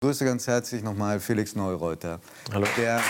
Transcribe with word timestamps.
Grüße 0.00 0.24
ganz 0.24 0.46
herzlich 0.46 0.84
nochmal 0.84 1.18
Felix 1.18 1.56
Neureuter. 1.56 2.20
Hallo. 2.52 2.68
Der 2.76 3.02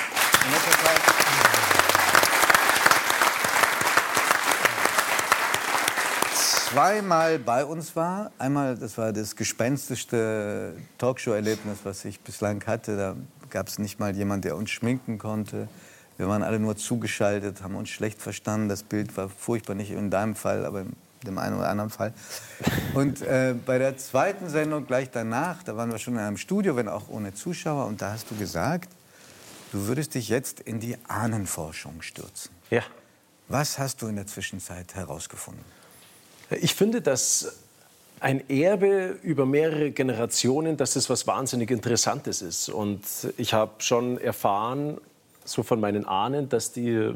zweimal 6.71 7.39
bei 7.41 7.67
uns 7.67 7.95
war. 7.95 8.33
Einmal, 8.39 8.75
das 8.79 8.97
war 8.97 9.13
das 9.13 9.37
gespenstischste 9.37 10.77
Talkshow-Erlebnis, 10.97 11.81
was 11.85 12.07
ich 12.07 12.21
bislang 12.21 12.65
hatte. 12.67 12.97
Da 12.97 13.17
gab 13.51 13.69
es 13.69 13.79
nicht 13.79 14.01
mal 14.01 14.17
jemand, 14.17 14.47
der 14.47 14.57
uns 14.57 14.71
schminken 14.71 15.19
konnte. 15.19 15.69
Wir 16.17 16.27
waren 16.27 16.43
alle 16.43 16.59
nur 16.59 16.79
zugeschaltet, 16.79 17.63
haben 17.63 17.77
uns 17.77 17.91
schlecht 17.91 18.23
verstanden. 18.23 18.71
Das 18.71 18.83
Bild 18.83 19.15
war 19.19 19.29
furchtbar, 19.29 19.75
nicht 19.75 19.91
in 19.91 20.09
deinem 20.09 20.35
Fall, 20.35 20.65
aber 20.65 20.81
in 20.81 20.97
dem 21.27 21.39
einen 21.39 21.57
oder 21.57 21.69
anderen 21.69 21.91
Fall. 21.91 22.13
Und 22.95 23.23
äh, 23.23 23.55
bei 23.67 23.79
der 23.79 23.97
zweiten 23.99 24.49
Sendung 24.49 24.87
gleich 24.87 25.11
danach, 25.11 25.63
da 25.63 25.77
waren 25.77 25.91
wir 25.91 25.99
schon 25.99 26.15
in 26.15 26.21
einem 26.21 26.37
Studio, 26.37 26.77
wenn 26.77 26.89
auch 26.89 27.09
ohne 27.09 27.35
Zuschauer, 27.35 27.87
und 27.87 28.03
da 28.03 28.13
hast 28.13 28.31
du 28.31 28.37
gesagt, 28.37 28.91
du 29.73 29.87
würdest 29.87 30.15
dich 30.15 30.29
jetzt 30.29 30.61
in 30.61 30.81
die 30.81 30.97
Ahnenforschung 31.09 32.03
stürzen. 32.03 32.51
Ja. 32.71 32.83
Was 33.49 33.79
hast 33.79 34.03
du 34.03 34.07
in 34.07 34.17
der 34.17 34.27
Zwischenzeit 34.27 34.95
herausgefunden? 34.95 35.65
Ich 36.51 36.75
finde, 36.75 37.01
dass 37.01 37.53
ein 38.21 38.49
Erbe 38.51 39.19
über 39.23 39.47
mehrere 39.47 39.91
Generationen, 39.91 40.77
dass 40.77 40.95
das 40.95 41.09
was 41.09 41.27
wahnsinnig 41.27 41.71
Interessantes 41.71 42.43
ist. 42.43 42.69
Und 42.69 43.01
ich 43.37 43.55
habe 43.55 43.73
schon 43.79 44.19
erfahren, 44.19 44.99
so 45.45 45.63
von 45.63 45.81
meinen 45.81 46.05
Ahnen, 46.05 46.49
dass 46.49 46.73
die 46.73 47.15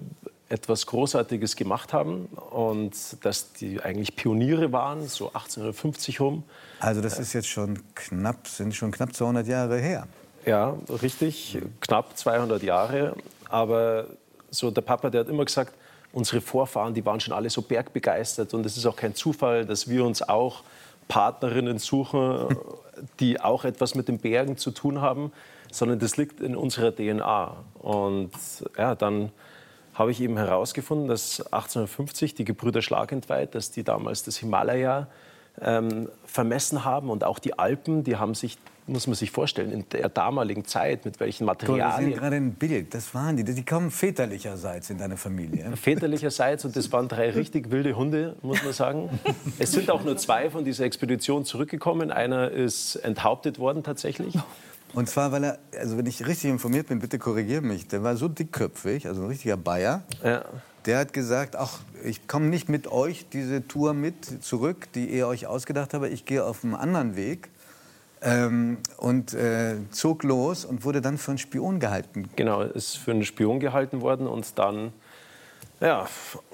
etwas 0.53 0.87
Großartiges 0.87 1.57
gemacht 1.57 1.95
haben 1.95 2.27
und 2.51 2.95
dass 3.25 3.55
die 3.55 3.81
eigentlich 3.81 4.15
Pioniere 4.17 4.71
waren, 4.71 5.09
so 5.09 5.29
1850 5.29 6.21
rum. 6.21 6.45
Also 6.79 7.01
das 7.01 7.19
ist 7.19 7.33
jetzt 7.33 7.49
schon 7.49 7.79
knapp, 7.95 8.47
sind 8.47 8.75
schon 8.75 8.91
knapp 8.91 9.15
200 9.15 9.47
Jahre 9.47 9.79
her. 9.79 10.07
Ja, 10.45 10.77
richtig, 11.03 11.59
knapp 11.81 12.19
200 12.19 12.63
Jahre. 12.63 13.17
Aber 13.49 14.07
so 14.51 14.71
der 14.71 14.83
Papa, 14.83 15.09
der 15.09 15.21
hat 15.21 15.29
immer 15.31 15.47
gesagt, 15.47 15.73
unsere 16.13 16.43
Vorfahren, 16.43 16.93
die 16.93 17.05
waren 17.07 17.21
schon 17.21 17.33
alle 17.33 17.49
so 17.49 17.63
bergbegeistert 17.63 18.53
und 18.53 18.67
es 18.67 18.77
ist 18.77 18.85
auch 18.85 18.97
kein 18.97 19.15
Zufall, 19.15 19.65
dass 19.65 19.89
wir 19.89 20.05
uns 20.05 20.21
auch 20.21 20.65
Partnerinnen 21.09 21.79
suchen, 21.79 22.55
die 23.21 23.41
auch 23.41 23.65
etwas 23.65 23.95
mit 23.95 24.09
den 24.09 24.19
Bergen 24.19 24.59
zu 24.59 24.71
tun 24.71 25.01
haben, 25.01 25.33
sondern 25.71 25.99
das 25.99 26.19
liegt 26.19 26.41
in 26.41 26.57
unserer 26.57 26.95
DNA. 26.95 27.57
Und 27.81 28.33
ja, 28.77 28.95
dann 28.95 29.33
habe 29.95 30.11
ich 30.11 30.21
eben 30.21 30.37
herausgefunden, 30.37 31.09
dass 31.09 31.41
1850 31.41 32.35
die 32.35 32.45
Gebrüder 32.45 32.83
Schlagentweit, 32.83 33.55
dass 33.55 33.71
die 33.71 33.85
damals 33.85 34.23
das 34.23 34.37
Himalaya 34.37 35.09
ähm, 35.61 36.09
vermessen 36.25 36.85
haben 36.85 37.11
und 37.11 37.25
auch 37.25 37.39
die 37.39 37.59
Alpen, 37.59 38.05
die 38.05 38.17
haben 38.17 38.35
sich, 38.35 38.57
muss 38.87 39.07
man 39.07 39.15
sich 39.15 39.31
vorstellen, 39.31 39.71
in 39.71 39.85
der 39.91 40.09
damaligen 40.09 40.65
Zeit, 40.65 41.05
mit 41.05 41.21
welchen 41.21 41.45
Materialien. 41.45 42.11
Sehen 42.11 42.19
gerade 42.19 42.37
ein 42.37 42.55
Bild, 42.55 42.95
das 42.95 43.15
waren 43.15 43.37
die, 43.37 43.45
die 43.45 43.65
kommen 43.65 43.91
väterlicherseits 43.91 44.89
in 44.89 44.97
deine 44.97 45.19
Familie. 45.19 45.71
Väterlicherseits 45.77 46.65
und 46.65 46.75
das 46.75 46.91
waren 46.91 47.09
drei 47.09 47.31
richtig 47.31 47.71
wilde 47.71 47.95
Hunde, 47.95 48.37
muss 48.41 48.63
man 48.65 48.73
sagen. 48.73 49.11
es 49.59 49.73
sind 49.73 49.91
auch 49.91 50.05
nur 50.05 50.17
zwei 50.17 50.49
von 50.49 50.65
dieser 50.65 50.85
Expedition 50.85 51.45
zurückgekommen. 51.45 52.11
Einer 52.11 52.51
ist 52.51 52.97
enthauptet 52.97 53.59
worden 53.59 53.83
tatsächlich. 53.83 54.35
Und 54.95 55.09
zwar, 55.09 55.33
weil 55.33 55.45
er, 55.45 55.59
also 55.79 55.97
wenn 55.97 56.07
ich 56.07 56.27
richtig 56.27 56.51
informiert 56.51 56.89
bin, 56.89 56.99
bitte 56.99 57.19
korrigiere 57.19 57.63
mich, 57.63 57.89
der 57.89 58.03
war 58.03 58.17
so 58.17 58.29
dickköpfig, 58.29 59.07
also 59.07 59.23
ein 59.23 59.29
richtiger 59.29 59.57
Bayer. 59.57 60.03
Ja. 60.23 60.45
Der 60.85 60.99
hat 60.99 61.13
gesagt, 61.13 61.57
ach, 61.57 61.79
ich 62.05 62.27
komme 62.27 62.47
nicht 62.47 62.69
mit 62.69 62.91
euch 62.91 63.29
diese 63.31 63.67
Tour 63.67 63.95
mit 63.95 64.45
zurück, 64.45 64.89
die 64.95 65.07
ihr 65.07 65.29
euch 65.29 65.47
ausgedacht 65.47 65.95
habt, 65.95 66.07
ich 66.07 66.25
gehe 66.25 66.45
auf 66.45 66.65
einen 66.65 66.75
anderen 66.75 67.17
Weg. 67.17 67.49
Ähm, 68.25 68.79
und 68.99 69.35
äh, 69.35 69.77
zog 69.91 70.23
los 70.23 70.65
und 70.65 70.85
wurde 70.85 71.01
dann 71.01 71.19
für 71.19 71.33
einen 71.33 71.39
Spion 71.39 71.81
gehalten. 71.81 72.31
Genau, 72.37 72.63
ist 72.63 72.97
für 72.97 73.11
einen 73.11 73.25
Spion 73.25 73.59
gehalten 73.59 74.01
worden 74.01 74.29
und 74.29 74.59
dann, 74.59 74.93
ja. 75.81 76.07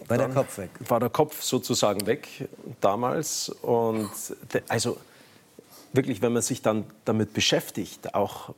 War 0.06 0.16
der 0.16 0.28
Kopf 0.30 0.56
weg? 0.56 0.70
War 0.86 1.00
der 1.00 1.10
Kopf 1.10 1.42
sozusagen 1.42 2.06
weg 2.06 2.48
damals. 2.80 3.50
Und 3.50 4.10
also 4.68 4.96
wirklich, 5.92 6.22
wenn 6.22 6.32
man 6.32 6.42
sich 6.42 6.62
dann 6.62 6.84
damit 7.04 7.32
beschäftigt, 7.32 8.14
auch 8.14 8.54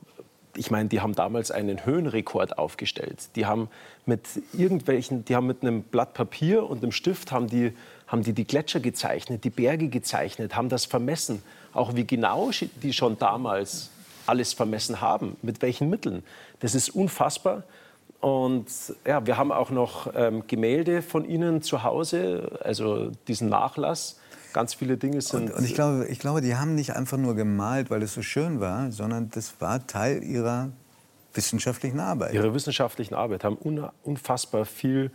ich 0.57 0.71
meine, 0.71 0.89
die 0.89 1.01
haben 1.01 1.15
damals 1.15 1.51
einen 1.51 1.85
Höhenrekord 1.85 2.57
aufgestellt. 2.57 3.29
Die 3.35 3.45
haben 3.45 3.69
mit 4.05 4.27
irgendwelchen, 4.53 5.23
die 5.25 5.35
haben 5.35 5.47
mit 5.47 5.61
einem 5.61 5.83
Blatt 5.83 6.13
Papier 6.13 6.69
und 6.69 6.83
einem 6.83 6.91
Stift 6.91 7.31
haben 7.31 7.47
die, 7.47 7.73
haben 8.07 8.23
die 8.23 8.33
die 8.33 8.45
Gletscher 8.45 8.79
gezeichnet, 8.79 9.43
die 9.43 9.49
Berge 9.49 9.87
gezeichnet, 9.87 10.55
haben 10.55 10.69
das 10.69 10.85
vermessen. 10.85 11.41
Auch 11.73 11.95
wie 11.95 12.05
genau 12.05 12.51
die 12.83 12.93
schon 12.93 13.17
damals 13.17 13.91
alles 14.25 14.53
vermessen 14.53 15.01
haben, 15.01 15.37
mit 15.41 15.61
welchen 15.61 15.89
Mitteln. 15.89 16.23
Das 16.59 16.75
ist 16.75 16.89
unfassbar. 16.89 17.63
Und 18.19 18.67
ja, 19.05 19.25
wir 19.25 19.37
haben 19.37 19.51
auch 19.51 19.71
noch 19.71 20.13
ähm, 20.15 20.43
Gemälde 20.47 21.01
von 21.01 21.25
ihnen 21.25 21.63
zu 21.63 21.83
Hause, 21.83 22.59
also 22.63 23.11
diesen 23.27 23.49
Nachlass. 23.49 24.19
Ganz 24.53 24.73
viele 24.73 24.97
Dinge 24.97 25.21
sind. 25.21 25.49
Und, 25.49 25.57
und, 25.57 25.65
ich, 25.65 25.73
glaube, 25.73 26.07
ich 26.07 26.19
glaube, 26.19 26.41
die 26.41 26.55
haben 26.55 26.75
nicht 26.75 26.95
einfach 26.95 27.17
nur 27.17 27.35
gemalt, 27.35 27.89
weil 27.89 28.01
es 28.03 28.13
so 28.13 28.21
schön 28.21 28.59
war, 28.59 28.91
sondern 28.91 29.29
das 29.29 29.53
war 29.59 29.85
Teil 29.87 30.23
ihrer 30.23 30.69
wissenschaftlichen 31.33 31.99
Arbeit. 31.99 32.33
Ihrer 32.33 32.53
wissenschaftlichen 32.53 33.13
Arbeit 33.13 33.43
haben 33.43 33.57
unfassbar 34.03 34.65
viel, 34.65 35.11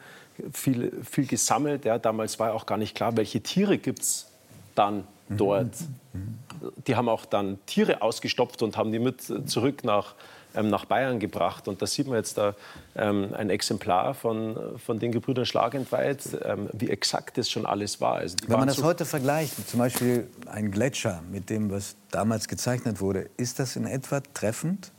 viel, 0.53 0.93
viel 1.05 1.27
gesammelt. 1.27 1.85
Ja, 1.85 1.99
damals 1.99 2.39
war 2.39 2.55
auch 2.55 2.67
gar 2.67 2.79
nicht 2.79 2.95
klar, 2.95 3.17
welche 3.17 3.43
Tiere 3.43 3.79
gibt 3.79 4.03
es 4.03 4.27
dann 4.75 5.05
mhm. 5.29 5.37
dort. 5.37 5.75
Mhm. 6.13 6.39
Die 6.87 6.97
haben 6.97 7.09
auch 7.09 7.27
dann 7.27 7.59
Tiere 7.67 8.01
ausgestopft 8.03 8.63
und 8.63 8.77
haben 8.77 8.93
die 8.93 8.99
mit 8.99 9.23
zurück 9.47 9.85
nach 9.85 10.15
ähm, 10.57 10.69
nach 10.69 10.85
Bayern 10.87 11.19
gebracht. 11.21 11.69
Und 11.69 11.83
da 11.83 11.87
sieht 11.87 12.07
man 12.07 12.17
jetzt 12.17 12.39
da 12.39 12.55
ähm, 12.95 13.29
ein 13.35 13.51
Exemplar 13.51 14.15
von, 14.15 14.57
von 14.79 14.99
den 14.99 15.13
Gebrüdern 15.13 15.47
Schlagentweit, 15.47 16.23
ähm, 16.45 16.69
wie 16.73 16.91
exakt 16.91 17.39
das 17.39 17.51
schon 17.51 17.67
alles 17.67 18.01
war. 18.01 18.17
Also 18.17 18.37
Wenn 18.47 18.59
man 18.59 18.69
das 18.69 18.79
so 18.79 18.85
heute 18.85 19.05
vergleicht, 19.05 19.69
zum 19.69 19.79
Beispiel 19.79 20.29
ein 20.47 20.71
Gletscher 20.71 21.23
mit 21.31 21.51
dem, 21.51 21.71
was 21.71 21.97
damals 22.11 22.49
gezeichnet 22.49 23.01
wurde, 23.01 23.29
ist 23.37 23.59
das 23.59 23.77
in 23.77 23.87
etwa 23.87 24.21
treffend? 24.21 24.91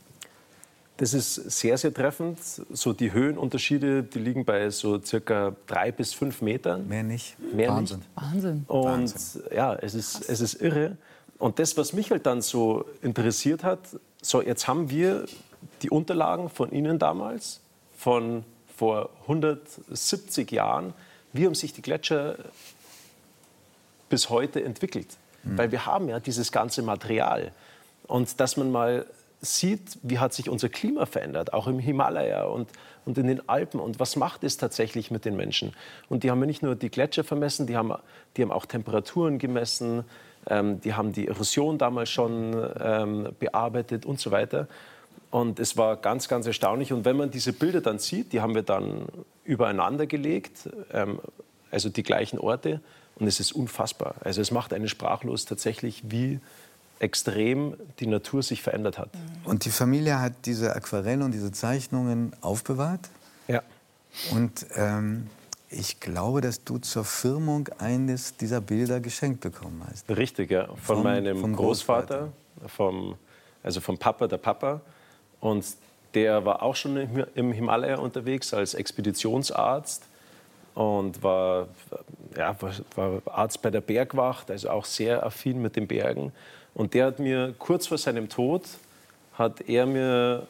Das 0.98 1.14
ist 1.14 1.34
sehr, 1.36 1.78
sehr 1.78 1.94
treffend. 1.94 2.38
So 2.70 2.92
die 2.92 3.12
Höhenunterschiede, 3.12 4.02
die 4.02 4.18
liegen 4.18 4.44
bei 4.44 4.68
so 4.70 5.00
circa 5.00 5.54
drei 5.68 5.92
bis 5.92 6.12
fünf 6.12 6.42
Metern. 6.42 6.88
Mehr 6.88 7.04
nicht. 7.04 7.36
Mehr 7.54 7.70
Wahnsinn. 7.70 7.98
nicht. 7.98 8.10
Wahnsinn. 8.16 8.64
Und 8.66 8.84
Wahnsinn. 8.84 9.42
ja, 9.54 9.74
es 9.74 9.94
ist, 9.94 10.28
es 10.28 10.40
ist 10.40 10.54
irre. 10.60 10.96
Und 11.38 11.60
das, 11.60 11.76
was 11.76 11.92
mich 11.92 12.10
halt 12.10 12.26
dann 12.26 12.42
so 12.42 12.84
interessiert 13.00 13.62
hat, 13.62 13.78
so 14.20 14.42
jetzt 14.42 14.66
haben 14.66 14.90
wir 14.90 15.26
die 15.82 15.90
Unterlagen 15.90 16.48
von 16.48 16.72
Ihnen 16.72 16.98
damals, 16.98 17.60
von 17.96 18.44
vor 18.76 19.10
170 19.22 20.50
Jahren, 20.52 20.94
wie 21.32 21.46
haben 21.46 21.54
sich 21.54 21.72
die 21.72 21.82
Gletscher 21.82 22.36
bis 24.08 24.30
heute 24.30 24.62
entwickelt? 24.62 25.16
Mhm. 25.42 25.58
Weil 25.58 25.72
wir 25.72 25.86
haben 25.86 26.08
ja 26.08 26.20
dieses 26.20 26.52
ganze 26.52 26.82
Material. 26.82 27.52
Und 28.06 28.40
dass 28.40 28.56
man 28.56 28.70
mal 28.70 29.06
sieht, 29.40 29.98
wie 30.02 30.18
hat 30.18 30.34
sich 30.34 30.48
unser 30.48 30.68
Klima 30.68 31.06
verändert, 31.06 31.52
auch 31.52 31.66
im 31.66 31.78
Himalaya 31.78 32.44
und, 32.44 32.68
und 33.04 33.18
in 33.18 33.26
den 33.26 33.48
Alpen. 33.48 33.78
Und 33.80 34.00
was 34.00 34.16
macht 34.16 34.42
es 34.44 34.56
tatsächlich 34.56 35.10
mit 35.10 35.24
den 35.24 35.36
Menschen? 35.36 35.74
Und 36.08 36.24
die 36.24 36.30
haben 36.30 36.40
ja 36.40 36.46
nicht 36.46 36.62
nur 36.62 36.74
die 36.74 36.90
Gletscher 36.90 37.24
vermessen, 37.24 37.66
die 37.66 37.76
haben, 37.76 37.92
die 38.36 38.42
haben 38.42 38.50
auch 38.50 38.66
Temperaturen 38.66 39.38
gemessen, 39.38 40.04
ähm, 40.48 40.80
die 40.80 40.94
haben 40.94 41.12
die 41.12 41.28
Erosion 41.28 41.78
damals 41.78 42.10
schon 42.10 42.68
ähm, 42.80 43.28
bearbeitet 43.38 44.06
und 44.06 44.18
so 44.18 44.30
weiter. 44.30 44.66
Und 45.30 45.60
es 45.60 45.76
war 45.76 45.96
ganz, 45.96 46.28
ganz 46.28 46.46
erstaunlich. 46.46 46.92
Und 46.92 47.04
wenn 47.04 47.16
man 47.16 47.30
diese 47.30 47.52
Bilder 47.52 47.80
dann 47.80 47.98
sieht, 47.98 48.32
die 48.32 48.40
haben 48.40 48.54
wir 48.54 48.62
dann 48.62 49.06
übereinander 49.44 50.06
gelegt, 50.06 50.68
ähm, 50.92 51.20
also 51.70 51.88
die 51.90 52.02
gleichen 52.02 52.38
Orte. 52.38 52.80
Und 53.16 53.26
es 53.26 53.40
ist 53.40 53.52
unfassbar. 53.52 54.14
Also 54.20 54.40
es 54.40 54.50
macht 54.50 54.72
einen 54.72 54.88
sprachlos 54.88 55.44
tatsächlich, 55.44 56.02
wie 56.08 56.40
extrem 57.00 57.76
die 58.00 58.06
Natur 58.06 58.42
sich 58.42 58.62
verändert 58.62 58.98
hat. 58.98 59.10
Und 59.44 59.64
die 59.64 59.70
Familie 59.70 60.20
hat 60.20 60.32
diese 60.46 60.74
Aquarelle 60.74 61.24
und 61.24 61.32
diese 61.32 61.52
Zeichnungen 61.52 62.32
aufbewahrt? 62.40 63.08
Ja. 63.48 63.62
Und 64.32 64.66
ähm, 64.74 65.28
ich 65.70 66.00
glaube, 66.00 66.40
dass 66.40 66.64
du 66.64 66.78
zur 66.78 67.04
Firmung 67.04 67.68
eines 67.78 68.36
dieser 68.36 68.60
Bilder 68.60 69.00
geschenkt 69.00 69.40
bekommen 69.40 69.82
hast. 69.88 70.08
Richtig, 70.08 70.50
ja. 70.50 70.66
Von 70.66 70.78
vom, 70.78 71.02
meinem 71.02 71.54
Großvater, 71.54 72.30
Großvater, 72.56 72.68
vom, 72.68 73.16
also 73.62 73.80
vom 73.80 73.98
Papa 73.98 74.26
der 74.26 74.38
Papa. 74.38 74.80
Und 75.40 75.64
der 76.14 76.44
war 76.44 76.62
auch 76.62 76.74
schon 76.74 76.96
im 77.34 77.52
Himalaya 77.52 77.98
unterwegs 77.98 78.52
als 78.54 78.74
Expeditionsarzt 78.74 80.04
und 80.74 81.22
war, 81.22 81.68
ja, 82.36 82.56
war, 82.94 83.22
Arzt 83.26 83.62
bei 83.62 83.70
der 83.70 83.80
Bergwacht, 83.80 84.50
also 84.50 84.70
auch 84.70 84.84
sehr 84.84 85.24
affin 85.24 85.60
mit 85.60 85.76
den 85.76 85.86
Bergen. 85.86 86.32
Und 86.74 86.94
der 86.94 87.06
hat 87.06 87.18
mir 87.18 87.54
kurz 87.58 87.86
vor 87.86 87.98
seinem 87.98 88.28
Tod, 88.28 88.62
hat 89.34 89.60
er 89.68 89.86
mir 89.86 90.46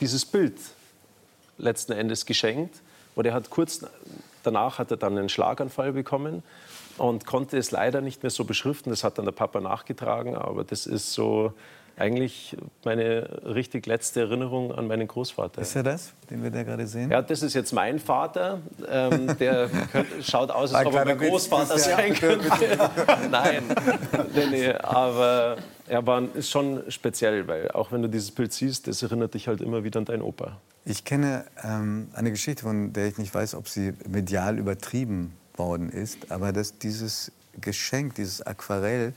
dieses 0.00 0.24
Bild 0.24 0.58
letzten 1.58 1.92
Endes 1.92 2.26
geschenkt. 2.26 2.76
Und 3.14 3.26
er 3.26 3.34
hat 3.34 3.50
kurz 3.50 3.84
danach 4.42 4.78
hat 4.78 4.90
er 4.90 4.96
dann 4.96 5.16
einen 5.18 5.28
Schlaganfall 5.28 5.92
bekommen 5.92 6.42
und 6.98 7.26
konnte 7.26 7.56
es 7.58 7.70
leider 7.70 8.00
nicht 8.00 8.22
mehr 8.22 8.30
so 8.30 8.44
beschriften. 8.44 8.90
Das 8.90 9.04
hat 9.04 9.18
dann 9.18 9.24
der 9.24 9.32
Papa 9.32 9.60
nachgetragen, 9.60 10.34
aber 10.34 10.64
das 10.64 10.86
ist 10.86 11.12
so 11.12 11.52
eigentlich 12.00 12.56
meine 12.84 13.42
richtig 13.44 13.86
letzte 13.86 14.20
Erinnerung 14.20 14.72
an 14.72 14.86
meinen 14.86 15.06
Großvater. 15.06 15.60
Ist 15.60 15.76
er 15.76 15.82
das, 15.82 16.12
den 16.30 16.42
wir 16.42 16.50
da 16.50 16.62
gerade 16.62 16.86
sehen? 16.86 17.10
Ja, 17.10 17.22
das 17.22 17.42
ist 17.42 17.54
jetzt 17.54 17.72
mein 17.72 17.98
Vater. 17.98 18.60
Ähm, 18.88 19.36
der 19.38 19.68
schaut 20.22 20.50
aus, 20.50 20.74
als 20.74 20.86
ob 20.86 20.94
er 20.94 21.04
mein 21.04 21.18
Großvater 21.18 21.78
sein 21.78 22.14
könnte. 22.14 22.48
Nein, 23.30 23.62
nee, 24.34 24.46
nee, 24.50 24.72
aber 24.72 25.58
er 25.86 26.06
war, 26.06 26.22
ist 26.34 26.50
schon 26.50 26.82
speziell, 26.88 27.46
weil 27.46 27.70
auch 27.72 27.92
wenn 27.92 28.02
du 28.02 28.08
dieses 28.08 28.30
Bild 28.30 28.52
siehst, 28.52 28.86
das 28.86 29.02
erinnert 29.02 29.34
dich 29.34 29.48
halt 29.48 29.60
immer 29.60 29.84
wieder 29.84 29.98
an 29.98 30.06
deinen 30.06 30.22
Opa. 30.22 30.56
Ich 30.84 31.04
kenne 31.04 31.44
ähm, 31.62 32.08
eine 32.14 32.30
Geschichte, 32.30 32.62
von 32.62 32.92
der 32.92 33.08
ich 33.08 33.18
nicht 33.18 33.34
weiß, 33.34 33.54
ob 33.54 33.68
sie 33.68 33.92
medial 34.08 34.58
übertrieben 34.58 35.34
worden 35.56 35.90
ist, 35.90 36.30
aber 36.32 36.52
dass 36.52 36.78
dieses 36.78 37.30
Geschenk, 37.60 38.14
dieses 38.14 38.40
Aquarell, 38.40 39.12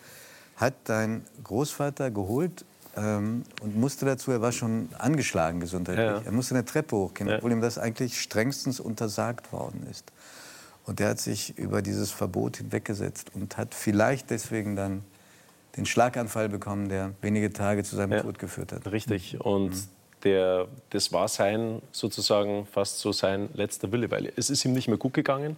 hat 0.57 0.73
dein 0.85 1.23
Großvater 1.43 2.11
geholt 2.11 2.65
ähm, 2.95 3.43
und 3.61 3.75
musste 3.75 4.05
dazu, 4.05 4.31
er 4.31 4.41
war 4.41 4.51
schon 4.51 4.89
angeschlagen 4.97 5.59
gesundheitlich, 5.59 6.05
ja. 6.05 6.21
er 6.23 6.31
musste 6.31 6.55
eine 6.55 6.65
Treppe 6.65 6.95
hochgehen, 6.95 7.31
obwohl 7.31 7.51
ihm 7.51 7.61
das 7.61 7.77
eigentlich 7.77 8.21
strengstens 8.21 8.79
untersagt 8.79 9.51
worden 9.51 9.87
ist. 9.89 10.11
Und 10.85 10.99
der 10.99 11.09
hat 11.09 11.19
sich 11.19 11.57
über 11.57 11.81
dieses 11.81 12.11
Verbot 12.11 12.57
hinweggesetzt 12.57 13.31
und 13.33 13.57
hat 13.57 13.73
vielleicht 13.73 14.29
deswegen 14.29 14.75
dann 14.75 15.03
den 15.77 15.85
Schlaganfall 15.85 16.49
bekommen, 16.49 16.89
der 16.89 17.13
wenige 17.21 17.51
Tage 17.51 17.83
zu 17.83 17.95
seinem 17.95 18.13
ja. 18.13 18.21
Tod 18.21 18.37
geführt 18.37 18.73
hat. 18.73 18.91
Richtig. 18.91 19.39
Und 19.41 19.69
mhm. 19.69 19.87
der, 20.23 20.67
das 20.91 21.11
war 21.11 21.27
sein, 21.27 21.81
sozusagen 21.91 22.67
fast 22.67 22.99
so 22.99 23.11
sein 23.11 23.49
letzter 23.53 23.91
Wille, 23.91 24.11
weil 24.11 24.31
es 24.35 24.49
ist 24.49 24.63
ihm 24.65 24.73
nicht 24.73 24.87
mehr 24.87 24.97
gut 24.97 25.13
gegangen. 25.13 25.57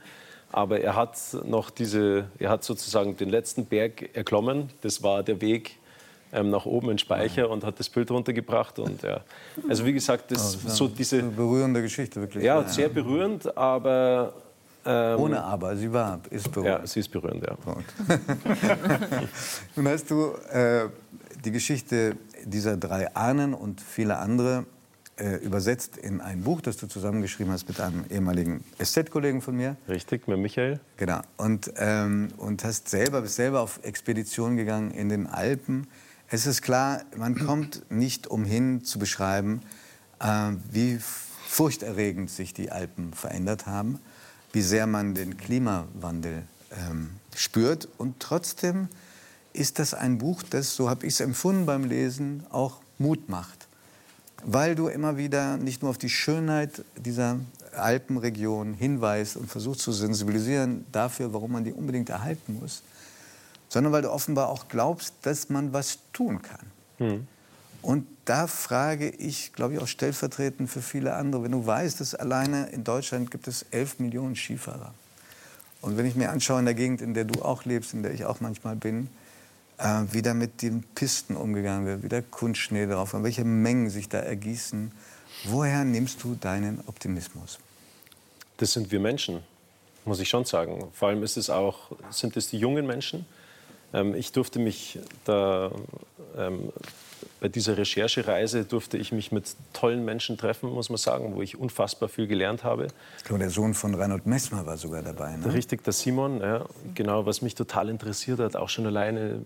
Aber 0.52 0.80
er 0.80 0.96
hat 0.96 1.18
noch 1.44 1.70
diese, 1.70 2.30
er 2.40 2.50
hat 2.50 2.64
sozusagen 2.64 3.18
den 3.18 3.30
letzten 3.30 3.66
Berg 3.66 4.16
erklommen. 4.16 4.70
Das 4.82 5.04
war 5.04 5.22
der 5.24 5.42
Weg 5.42 5.78
ähm, 6.36 6.50
nach 6.50 6.66
oben 6.66 6.92
in 6.92 6.98
Speicher 6.98 7.50
und 7.50 7.64
hat 7.64 7.80
das 7.80 7.90
Bild 7.90 8.12
runtergebracht. 8.12 8.78
Und, 8.80 9.02
ja. 9.04 9.22
Also 9.70 9.86
wie 9.86 9.94
gesagt, 9.94 10.32
das, 10.32 10.58
oh, 10.66 10.70
so 10.70 10.88
diese... 10.88 11.20
Eine 11.20 11.30
berührende 11.30 11.82
Geschichte, 11.82 12.22
wirklich. 12.22 12.44
Ja, 12.44 12.62
ja, 12.62 12.68
sehr 12.68 12.90
berührend, 12.90 13.56
aber... 13.58 14.34
Ähm, 14.88 15.20
Ohne 15.20 15.44
Aber, 15.44 15.76
sie 15.76 15.92
war, 15.92 16.20
ist 16.30 16.52
berührend. 16.52 16.82
Ja, 16.82 16.88
sie 16.88 17.00
ist 17.00 17.10
berührend, 17.10 17.44
ja. 17.44 17.58
Nun 19.76 19.88
hast 19.88 20.12
du 20.12 20.34
äh, 20.52 20.90
die 21.44 21.52
Geschichte 21.52 22.16
dieser 22.44 22.78
drei 22.78 23.16
Ahnen 23.16 23.56
und 23.56 23.82
viele 23.82 24.18
andere 24.18 24.66
äh, 25.18 25.38
übersetzt 25.38 25.98
in 25.98 26.22
ein 26.22 26.42
Buch, 26.42 26.62
das 26.62 26.78
du 26.78 26.88
zusammengeschrieben 26.88 27.52
hast 27.52 27.68
mit 27.68 27.80
einem 27.80 28.06
ehemaligen 28.10 28.64
SZ-Kollegen 28.82 29.42
von 29.42 29.56
mir. 29.56 29.78
Richtig, 29.88 30.28
mit 30.28 30.38
Michael. 30.40 30.80
Genau. 30.98 31.22
Und, 31.38 31.72
ähm, 31.78 32.30
und 32.38 32.64
hast 32.64 32.90
selber, 32.90 33.22
bist 33.22 33.36
selber 33.36 33.62
auf 33.62 33.80
Expedition 33.84 34.58
gegangen 34.58 34.92
in 34.92 35.10
den 35.10 35.28
Alpen. 35.28 35.88
Es 36.28 36.48
ist 36.48 36.64
klar, 36.64 37.04
man 37.16 37.36
kommt 37.36 37.84
nicht 37.92 38.26
umhin 38.26 38.84
zu 38.84 38.98
beschreiben, 38.98 39.62
äh, 40.20 40.54
wie 40.72 41.00
furchterregend 41.48 42.32
sich 42.32 42.52
die 42.52 42.72
Alpen 42.72 43.14
verändert 43.14 43.68
haben, 43.68 44.00
wie 44.52 44.64
sehr 44.64 44.88
man 44.88 45.14
den 45.14 45.38
Klimawandel 45.38 46.42
ähm, 46.72 47.12
spürt. 47.36 47.88
Und 47.98 48.20
trotzdem 48.20 48.88
ist 49.54 49.78
das 49.78 49.94
ein 49.94 50.18
Buch, 50.18 50.42
das, 50.42 50.76
so 50.76 50.90
habe 50.90 51.06
ich 51.06 51.14
es 51.14 51.20
empfunden 51.20 51.68
beim 51.68 51.84
Lesen, 51.84 52.44
auch 52.50 52.82
Mut 52.98 53.30
macht. 53.30 53.68
Weil 54.44 54.74
du 54.74 54.88
immer 54.88 55.18
wieder 55.18 55.58
nicht 55.58 55.84
nur 55.84 55.92
auf 55.92 56.00
die 56.00 56.10
Schönheit 56.10 56.84
dieser 56.98 57.40
Alpenregion 57.74 58.74
hinweist 58.74 59.38
und 59.38 59.50
versuchst 59.50 59.82
zu 59.82 59.92
sensibilisieren 59.92 60.86
dafür, 60.92 61.34
warum 61.34 61.52
man 61.52 61.64
die 61.64 61.74
unbedingt 61.74 62.10
erhalten 62.10 62.58
muss, 62.60 62.82
sondern 63.76 63.92
weil 63.92 64.04
du 64.04 64.10
offenbar 64.10 64.48
auch 64.48 64.70
glaubst, 64.70 65.16
dass 65.24 65.50
man 65.50 65.74
was 65.74 66.00
tun 66.14 66.42
kann. 66.42 66.66
Mhm. 66.98 67.28
Und 67.82 68.08
da 68.24 68.48
frage 68.48 69.10
ich, 69.10 69.52
glaube 69.52 69.74
ich, 69.74 69.82
auch 69.82 69.88
stellvertretend 69.88 70.70
für 70.70 70.82
viele 70.82 71.14
andere, 71.14 71.44
wenn 71.44 71.52
du 71.52 71.66
weißt, 71.66 72.00
dass 72.00 72.16
alleine 72.16 72.68
in 72.68 72.86
Deutschland 72.86 73.32
gibt 73.32 73.50
es 73.50 73.64
11 73.72 74.00
Millionen 74.00 74.38
Skifahrer. 74.38 74.94
Und 75.82 75.98
wenn 75.98 76.06
ich 76.06 76.16
mir 76.16 76.30
anschaue 76.30 76.60
in 76.60 76.66
der 76.66 76.74
Gegend, 76.74 77.02
in 77.02 77.14
der 77.14 77.26
du 77.26 77.42
auch 77.42 77.66
lebst, 77.66 77.94
in 77.94 78.02
der 78.02 78.14
ich 78.14 78.24
auch 78.24 78.40
manchmal 78.40 78.78
bin, 78.78 79.10
äh, 79.78 80.04
wie 80.10 80.22
da 80.22 80.34
mit 80.34 80.62
den 80.62 80.82
Pisten 80.96 81.36
umgegangen 81.36 81.86
wird, 81.86 82.02
wie 82.02 82.08
der 82.08 82.22
Kunstschnee 82.22 82.86
drauf 82.86 83.14
und 83.14 83.26
welche 83.26 83.44
Mengen 83.44 83.90
sich 83.90 84.08
da 84.08 84.20
ergießen, 84.20 84.94
woher 85.48 85.84
nimmst 85.84 86.24
du 86.24 86.36
deinen 86.36 86.82
Optimismus? 86.88 87.60
Das 88.56 88.72
sind 88.72 88.90
wir 88.90 89.02
Menschen, 89.02 89.42
muss 90.06 90.22
ich 90.22 90.30
schon 90.30 90.46
sagen. 90.46 90.88
Vor 90.94 91.10
allem 91.10 91.24
ist 91.24 91.36
es 91.36 91.50
auch, 91.50 91.92
sind 92.10 92.38
es 92.38 92.48
die 92.48 92.58
jungen 92.58 92.88
Menschen, 92.88 93.26
ich 94.16 94.32
durfte 94.32 94.60
mich 94.60 95.00
da 95.26 95.72
ähm, 96.38 96.72
bei 97.40 97.50
dieser 97.50 97.78
Recherchereise 97.78 98.64
durfte 98.64 98.98
ich 98.98 99.12
mich 99.12 99.32
mit 99.32 99.56
tollen 99.74 100.04
Menschen 100.06 100.38
treffen, 100.38 100.70
muss 100.72 100.90
man 100.90 100.98
sagen, 100.98 101.36
wo 101.36 101.42
ich 101.42 101.58
unfassbar 101.58 102.10
viel 102.10 102.28
gelernt 102.28 102.64
habe. 102.64 102.88
Ich 103.18 103.24
glaube, 103.24 103.40
der 103.40 103.50
Sohn 103.50 103.74
von 103.74 103.94
Reinhold 103.94 104.26
Messmer 104.26 104.66
war 104.66 104.78
sogar 104.78 105.04
dabei. 105.04 105.36
Ne? 105.38 105.54
Richtig, 105.54 105.84
der 105.84 105.94
Simon, 105.94 106.40
ja, 106.42 106.66
genau, 106.94 107.26
was 107.26 107.42
mich 107.42 107.54
total 107.54 107.90
interessiert 107.90 108.40
hat, 108.40 108.56
auch 108.56 108.70
schon 108.70 108.86
alleine 108.86 109.42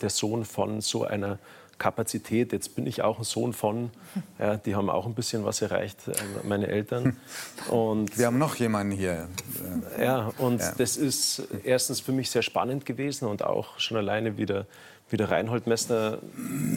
der 0.00 0.10
Sohn 0.10 0.44
von 0.44 0.80
so 0.80 1.04
einer 1.04 1.38
Kapazität. 1.78 2.52
Jetzt 2.52 2.76
bin 2.76 2.86
ich 2.86 3.02
auch 3.02 3.18
ein 3.18 3.24
Sohn 3.24 3.52
von, 3.52 3.90
ja, 4.38 4.56
die 4.56 4.74
haben 4.74 4.90
auch 4.90 5.06
ein 5.06 5.14
bisschen 5.14 5.44
was 5.44 5.62
erreicht, 5.62 6.08
äh, 6.08 6.12
meine 6.42 6.68
Eltern. 6.68 7.16
Und 7.68 8.16
Wir 8.18 8.26
haben 8.26 8.38
noch 8.38 8.56
jemanden 8.56 8.92
hier. 8.92 9.28
Ja, 10.00 10.32
und 10.38 10.60
ja. 10.60 10.72
das 10.76 10.96
ist 10.96 11.48
erstens 11.64 12.00
für 12.00 12.12
mich 12.12 12.30
sehr 12.30 12.42
spannend 12.42 12.84
gewesen 12.84 13.26
und 13.26 13.42
auch 13.42 13.78
schon 13.78 13.96
alleine 13.96 14.36
wieder, 14.36 14.66
wie 15.08 15.16
der 15.16 15.30
Reinhold 15.30 15.66
Messner 15.66 16.18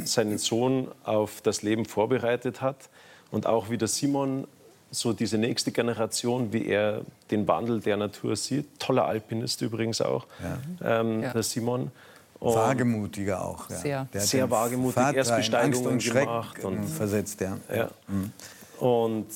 seinen 0.05 0.37
Sohn 0.37 0.89
auf 1.03 1.41
das 1.41 1.61
Leben 1.61 1.85
vorbereitet 1.85 2.61
hat 2.61 2.89
und 3.31 3.47
auch 3.47 3.69
wie 3.69 3.77
der 3.77 3.87
Simon 3.87 4.47
so 4.91 5.13
diese 5.13 5.37
nächste 5.37 5.71
Generation, 5.71 6.53
wie 6.53 6.65
er 6.65 7.01
den 7.31 7.47
Wandel 7.47 7.81
der 7.81 7.97
Natur 7.97 8.35
sieht. 8.35 8.79
Toller 8.79 9.05
Alpinist 9.05 9.61
übrigens 9.61 10.01
auch, 10.01 10.25
ja. 10.41 11.01
Ähm, 11.01 11.23
ja. 11.23 11.33
der 11.33 11.43
Simon. 11.43 11.91
Und 12.39 12.55
Wagemutiger 12.55 13.43
auch. 13.43 13.69
Ja. 13.69 13.75
Sehr. 13.75 14.07
Der 14.13 14.21
Sehr 14.21 14.51
wagemutig, 14.51 15.15
Erstbesteigungen 15.15 15.99
gemacht. 15.99 16.63
Und 16.63 16.85
versetzt, 16.85 17.41
ja. 17.41 17.57
ja. 17.73 17.89
Mhm. 18.07 18.31
Und 18.79 19.27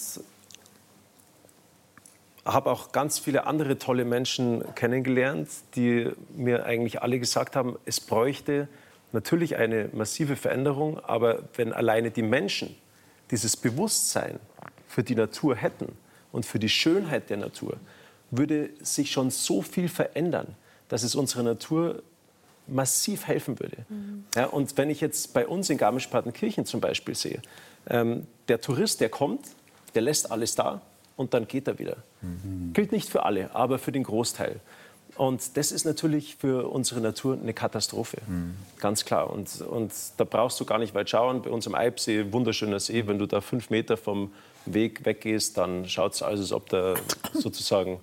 habe 2.46 2.72
auch 2.72 2.92
ganz 2.92 3.20
viele 3.20 3.46
andere 3.46 3.78
tolle 3.78 4.06
Menschen 4.06 4.64
kennengelernt, 4.76 5.50
die 5.76 6.12
mir 6.36 6.66
eigentlich 6.66 7.02
alle 7.02 7.20
gesagt 7.20 7.56
haben, 7.56 7.78
es 7.86 8.00
bräuchte 8.00 8.68
natürlich 9.12 9.58
eine 9.58 9.90
massive 9.94 10.36
Veränderung, 10.36 11.00
aber 11.00 11.44
wenn 11.56 11.74
alleine 11.74 12.12
die 12.12 12.22
Menschen 12.22 12.76
dieses 13.30 13.58
Bewusstsein 13.58 14.40
für 14.88 15.04
die 15.04 15.16
Natur 15.16 15.56
hätten 15.56 15.98
und 16.32 16.46
für 16.46 16.60
die 16.60 16.70
Schönheit 16.70 17.30
der 17.30 17.38
Natur, 17.38 17.78
würde 18.32 18.70
sich 18.82 19.12
schon 19.12 19.30
so 19.30 19.62
viel 19.62 19.90
verändern, 19.90 20.56
dass 20.88 21.04
es 21.04 21.16
unserer 21.16 21.44
Natur 21.44 22.02
massiv 22.72 23.28
helfen 23.28 23.60
würde. 23.60 23.78
Mhm. 23.90 24.26
Ja, 24.36 24.48
und 24.48 24.78
wenn 24.78 24.90
ich 24.90 25.02
jetzt 25.02 25.34
bei 25.34 25.46
uns 25.46 25.70
in 25.70 25.78
Garmisch-Partenkirchen 25.78 26.66
zum 26.66 26.82
Beispiel 26.82 27.16
sehe, 27.16 27.42
ähm, 27.90 28.28
der 28.48 28.62
Tourist, 28.62 29.02
der 29.02 29.10
kommt, 29.10 29.42
der 29.94 30.02
lässt 30.02 30.32
alles 30.32 30.56
da 30.56 30.82
und 31.18 31.34
dann 31.34 31.48
geht 31.48 31.68
er 31.68 31.80
wieder. 31.80 31.98
Mhm. 32.22 32.72
Gilt 32.74 32.92
nicht 32.92 33.10
für 33.10 33.24
alle, 33.24 33.54
aber 33.54 33.80
für 33.80 33.92
den 33.92 34.04
Großteil. 34.04 34.60
Und 35.18 35.58
das 35.58 35.72
ist 35.72 35.86
natürlich 35.86 36.38
für 36.38 36.70
unsere 36.70 37.02
Natur 37.02 37.38
eine 37.40 37.54
Katastrophe, 37.54 38.18
mhm. 38.28 38.56
ganz 38.80 39.04
klar. 39.04 39.30
Und, 39.30 39.62
und 39.62 39.92
da 40.18 40.24
brauchst 40.24 40.60
du 40.60 40.66
gar 40.66 40.80
nicht 40.80 40.96
weit 40.96 41.10
schauen. 41.10 41.42
Bei 41.42 41.50
uns 41.50 41.68
am 41.68 41.76
Eibsee, 41.76 42.32
wunderschöner 42.32 42.80
See, 42.80 43.06
wenn 43.08 43.20
du 43.20 43.26
da 43.26 43.42
fünf 43.42 43.70
Meter 43.70 43.98
vom 43.98 44.32
Weg 44.66 45.06
weggehst, 45.06 45.58
dann 45.58 45.88
schaut 45.88 46.14
es 46.14 46.24
aus, 46.24 46.40
als 46.40 46.52
ob 46.54 46.70
da 46.70 46.96
sozusagen, 47.34 48.00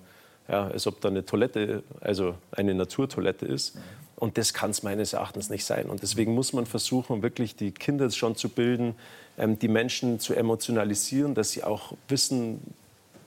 ja, 0.47 0.67
als 0.67 0.85
ob 0.87 1.01
da 1.01 1.09
eine 1.09 1.25
Toilette, 1.25 1.83
also 1.99 2.35
eine 2.51 2.75
Naturtoilette 2.75 3.45
ist. 3.45 3.77
Und 4.19 4.37
das 4.37 4.53
kann 4.53 4.71
es 4.71 4.83
meines 4.83 5.13
Erachtens 5.13 5.49
nicht 5.49 5.63
sein. 5.63 5.85
Und 5.85 6.01
deswegen 6.01 6.35
muss 6.35 6.51
man 6.51 6.65
versuchen, 6.65 7.23
wirklich 7.23 7.55
die 7.55 7.71
Kinder 7.71 8.11
schon 8.11 8.35
zu 8.35 8.49
bilden, 8.49 8.95
ähm, 9.37 9.57
die 9.57 9.69
Menschen 9.69 10.19
zu 10.19 10.35
emotionalisieren, 10.35 11.35
dass 11.35 11.51
sie 11.51 11.63
auch 11.63 11.93
wissen, 12.09 12.59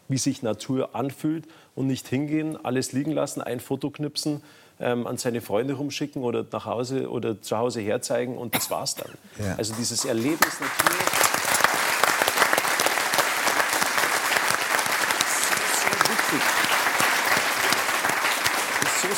wie 0.09 0.19
sich 0.19 0.43
Natur 0.43 0.95
anfühlt 0.95 1.47
und 1.75 1.87
nicht 1.87 2.07
hingehen, 2.09 2.63
alles 2.63 2.93
liegen 2.93 3.13
lassen, 3.13 3.41
ein 3.41 3.61
Foto 3.61 3.91
knipsen, 3.91 4.43
ähm, 4.81 5.07
an 5.07 5.17
seine 5.17 5.41
Freunde 5.41 5.75
rumschicken 5.75 6.23
oder 6.23 6.45
nach 6.53 6.67
Hause 6.67 7.09
oder 7.09 7.41
zu 7.41 7.57
Hause 7.57 7.81
herzeigen 7.81 8.37
und 8.37 8.55
das 8.55 8.71
war's 8.71 8.95
dann. 8.95 9.13
Ja. 9.39 9.55
Also 9.57 9.73
dieses 9.79 10.05
Erlebnis 10.05 10.61
Natur. 10.61 11.32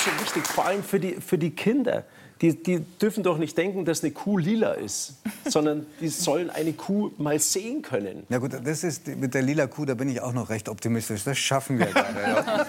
So 0.05 0.11
wichtig, 0.21 0.47
vor 0.47 0.67
allem 0.67 0.83
für 0.83 1.01
die, 1.01 1.15
für 1.15 1.39
die 1.39 1.51
Kinder. 1.51 2.05
Die, 2.41 2.63
die 2.63 2.81
dürfen 2.81 3.23
doch 3.23 3.39
nicht 3.39 3.57
denken, 3.57 3.85
dass 3.85 4.03
eine 4.03 4.13
Kuh 4.13 4.39
lila 4.39 4.73
ist. 4.73 5.15
sondern 5.47 5.87
die 6.01 6.09
sollen 6.09 6.51
eine 6.51 6.73
Kuh 6.73 7.13
mal 7.17 7.39
sehen 7.39 7.81
können. 7.81 8.25
Na 8.29 8.39
gut, 8.39 8.53
das 8.65 8.85
ist 8.85 9.07
mit 9.07 9.35
der 9.35 9.43
lila 9.43 9.67
Kuh, 9.67 9.85
da 9.85 9.95
bin 9.95 10.09
ich 10.09 10.21
auch 10.21 10.33
noch 10.33 10.51
recht 10.51 10.69
optimistisch. 10.69 11.25
Das 11.25 11.39
schaffen 11.39 11.79
wir 11.79 11.87
gerade. 11.87 12.21
Ja. 12.21 12.67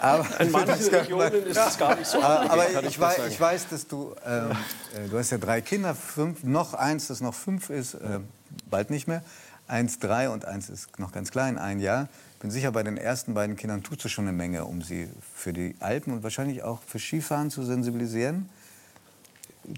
aber 0.00 0.40
in 0.40 0.50
manchen 0.50 0.94
Regionen 0.94 1.46
ist 1.46 1.56
das 1.56 1.78
gar 1.78 1.96
nicht 1.96 2.06
so. 2.06 2.20
Aber, 2.20 2.50
aber 2.50 2.80
ich, 2.80 2.86
ich, 2.88 2.98
weiß, 2.98 3.18
ich, 3.28 3.40
weiß, 3.40 3.68
dass 3.68 3.86
du, 3.86 4.14
ähm, 4.26 4.50
äh, 4.94 5.08
du 5.08 5.18
hast 5.18 5.30
ja 5.30 5.38
drei 5.38 5.60
Kinder, 5.60 5.94
fünf, 5.94 6.42
noch 6.42 6.74
eins, 6.74 7.08
das 7.08 7.20
noch 7.20 7.34
fünf 7.34 7.70
ist, 7.70 7.94
äh, 7.94 8.20
bald 8.70 8.90
nicht 8.90 9.06
mehr. 9.06 9.22
Eins 9.68 9.98
drei 9.98 10.30
und 10.30 10.44
eins 10.44 10.70
ist 10.70 10.98
noch 10.98 11.12
ganz 11.12 11.30
klein, 11.30 11.58
ein 11.58 11.80
Jahr. 11.80 12.08
Bin 12.46 12.52
sicher, 12.52 12.70
bei 12.70 12.84
den 12.84 12.96
ersten 12.96 13.34
beiden 13.34 13.56
Kindern 13.56 13.82
tut 13.82 14.04
es 14.04 14.12
schon 14.12 14.28
eine 14.28 14.36
Menge, 14.36 14.66
um 14.66 14.80
sie 14.80 15.08
für 15.34 15.52
die 15.52 15.74
Alpen 15.80 16.12
und 16.12 16.22
wahrscheinlich 16.22 16.62
auch 16.62 16.80
für 16.80 17.00
Skifahren 17.00 17.50
zu 17.50 17.64
sensibilisieren. 17.64 18.48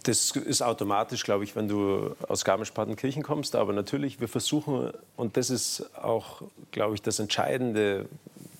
Das 0.02 0.32
ist 0.32 0.60
automatisch, 0.60 1.24
glaube 1.24 1.44
ich, 1.44 1.56
wenn 1.56 1.66
du 1.66 2.14
aus 2.28 2.44
Garmisch-Partenkirchen 2.44 3.22
kommst. 3.22 3.56
Aber 3.56 3.72
natürlich, 3.72 4.20
wir 4.20 4.28
versuchen, 4.28 4.90
und 5.16 5.38
das 5.38 5.48
ist 5.48 5.96
auch, 5.96 6.42
glaube 6.70 6.94
ich, 6.94 7.00
das 7.00 7.20
Entscheidende, 7.20 8.04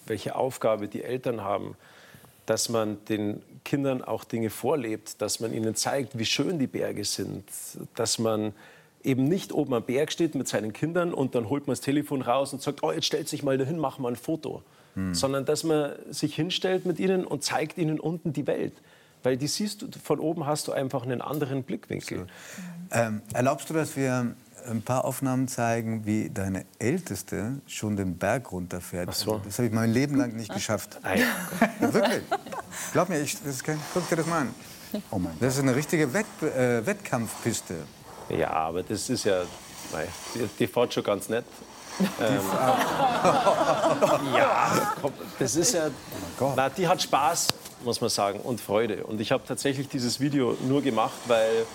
welche 0.06 0.36
Aufgabe 0.36 0.88
die 0.88 1.04
Eltern 1.04 1.42
haben, 1.42 1.76
dass 2.46 2.70
man 2.70 3.04
den 3.10 3.42
Kindern 3.62 4.02
auch 4.02 4.24
Dinge 4.24 4.48
vorlebt, 4.48 5.20
dass 5.20 5.38
man 5.40 5.52
ihnen 5.52 5.74
zeigt, 5.74 6.18
wie 6.18 6.24
schön 6.24 6.58
die 6.58 6.66
Berge 6.66 7.04
sind, 7.04 7.44
dass 7.94 8.18
man 8.18 8.54
eben 9.02 9.24
nicht 9.24 9.52
oben 9.52 9.74
am 9.74 9.82
Berg 9.82 10.12
steht 10.12 10.34
mit 10.34 10.48
seinen 10.48 10.72
Kindern 10.72 11.14
und 11.14 11.34
dann 11.34 11.48
holt 11.48 11.66
man 11.66 11.72
das 11.72 11.80
Telefon 11.80 12.22
raus 12.22 12.52
und 12.52 12.62
sagt, 12.62 12.82
oh, 12.82 12.92
jetzt 12.92 13.06
stellt 13.06 13.28
sich 13.28 13.42
mal 13.42 13.58
dahin, 13.58 13.78
machen 13.78 14.02
wir 14.02 14.08
ein 14.08 14.16
Foto. 14.16 14.62
Hm. 14.94 15.14
Sondern 15.14 15.44
dass 15.44 15.64
man 15.64 15.92
sich 16.10 16.34
hinstellt 16.34 16.86
mit 16.86 16.98
ihnen 16.98 17.24
und 17.24 17.44
zeigt 17.44 17.78
ihnen 17.78 18.00
unten 18.00 18.32
die 18.32 18.46
Welt. 18.46 18.74
Weil 19.22 19.36
die 19.36 19.46
siehst 19.46 19.82
du, 19.82 19.88
von 20.02 20.20
oben 20.20 20.46
hast 20.46 20.68
du 20.68 20.72
einfach 20.72 21.02
einen 21.02 21.20
anderen 21.20 21.62
Blickwinkel. 21.64 22.26
Ähm, 22.90 23.22
erlaubst 23.32 23.68
du, 23.68 23.74
dass 23.74 23.96
wir 23.96 24.34
ein 24.68 24.82
paar 24.82 25.04
Aufnahmen 25.04 25.48
zeigen, 25.48 26.06
wie 26.06 26.30
deine 26.30 26.64
Älteste 26.78 27.60
schon 27.66 27.96
den 27.96 28.16
Berg 28.16 28.52
runterfährt? 28.52 29.14
So. 29.14 29.40
Das 29.44 29.58
habe 29.58 29.68
ich 29.68 29.74
mein 29.74 29.92
Leben 29.92 30.16
lang 30.16 30.36
nicht 30.36 30.52
geschafft. 30.52 31.00
Ja, 31.02 31.92
wirklich. 31.92 32.22
Glaub 32.92 33.08
mir, 33.08 33.20
ich, 33.20 33.42
das 33.42 33.62
kann, 33.62 33.78
guck 33.94 34.08
dir 34.08 34.16
das 34.16 34.26
mal 34.26 34.42
an. 34.42 34.54
Oh 35.10 35.20
das 35.40 35.54
ist 35.54 35.60
eine 35.60 35.76
richtige 35.76 36.12
Wett, 36.14 36.26
äh, 36.42 36.84
Wettkampfpiste. 36.86 37.74
Ja, 38.30 38.50
aber 38.50 38.82
das 38.82 39.08
ist 39.08 39.24
ja, 39.24 39.42
nein, 39.92 40.08
die, 40.34 40.48
die 40.58 40.66
fährt 40.66 40.94
schon 40.94 41.04
ganz 41.04 41.28
nett. 41.28 41.44
Ähm, 42.20 42.40
ja, 44.34 44.92
komm, 45.00 45.12
das 45.38 45.56
ist 45.56 45.74
ja, 45.74 45.88
oh 46.38 46.52
na, 46.54 46.68
die 46.68 46.86
hat 46.86 47.02
Spaß 47.02 47.48
muss 47.84 48.00
man 48.00 48.10
sagen, 48.10 48.40
und 48.40 48.60
Freude. 48.60 49.04
Und 49.04 49.20
ich 49.20 49.32
habe 49.32 49.42
tatsächlich 49.46 49.88
dieses 49.88 50.20
Video 50.20 50.56
nur 50.66 50.82
gemacht, 50.82 51.18
weil 51.26 51.66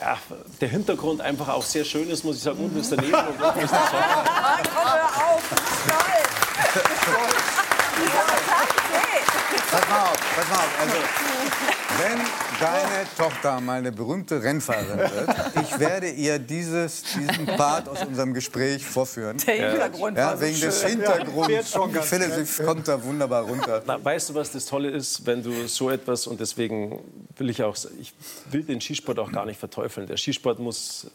ja, 0.00 0.18
der 0.60 0.68
Hintergrund 0.68 1.20
einfach 1.20 1.48
auch 1.48 1.62
sehr 1.62 1.84
schön 1.84 2.08
ist, 2.10 2.24
muss 2.24 2.36
ich 2.36 2.42
sagen. 2.42 2.58
Unten 2.58 2.80
ist 2.80 2.90
daneben 2.90 3.14
und 3.14 3.42
unten 3.42 3.60
ist 3.60 3.72
der 3.72 3.80
Song. 3.80 4.00
Komm, 4.74 4.92
hör 4.92 5.34
auf, 5.34 5.42
geil. 5.86 7.42
Pass 9.72 9.88
mal 9.88 10.02
auf, 10.02 10.36
pass 10.36 10.48
mal 10.50 10.56
auf. 10.56 10.80
Also, 10.80 10.96
wenn 11.98 12.20
deine 12.60 13.06
Tochter 13.16 13.58
mal 13.62 13.78
eine 13.78 13.90
berühmte 13.90 14.42
Rennfahrerin 14.42 14.98
wird, 14.98 15.36
ich 15.62 15.78
werde 15.78 16.10
ihr 16.10 16.38
dieses, 16.38 17.02
diesen 17.04 17.46
Part 17.46 17.88
aus 17.88 18.04
unserem 18.04 18.34
Gespräch 18.34 18.84
vorführen. 18.84 19.38
Der 19.46 19.70
Hintergrund 19.70 20.18
ja, 20.18 20.38
wegen 20.38 20.60
des 20.60 20.82
schön. 20.82 20.90
Hintergrunds. 20.90 21.72
Ja, 21.72 21.86
ich 21.86 22.04
finde, 22.04 22.44
sie 22.44 22.62
kommt 22.62 22.86
da 22.86 23.02
wunderbar 23.02 23.44
runter. 23.44 23.82
Na, 23.86 24.04
weißt 24.04 24.28
du, 24.28 24.34
was 24.34 24.52
das 24.52 24.66
Tolle 24.66 24.90
ist, 24.90 25.24
wenn 25.24 25.42
du 25.42 25.66
so 25.66 25.88
etwas, 25.88 26.26
und 26.26 26.38
deswegen 26.38 27.00
will 27.38 27.48
ich 27.48 27.62
auch, 27.62 27.74
ich 27.98 28.12
will 28.50 28.64
den 28.64 28.82
Skisport 28.82 29.18
auch 29.18 29.32
gar 29.32 29.46
nicht 29.46 29.58
verteufeln. 29.58 30.06
Der 30.06 30.18
Skisport 30.18 30.58
muss, 30.58 31.06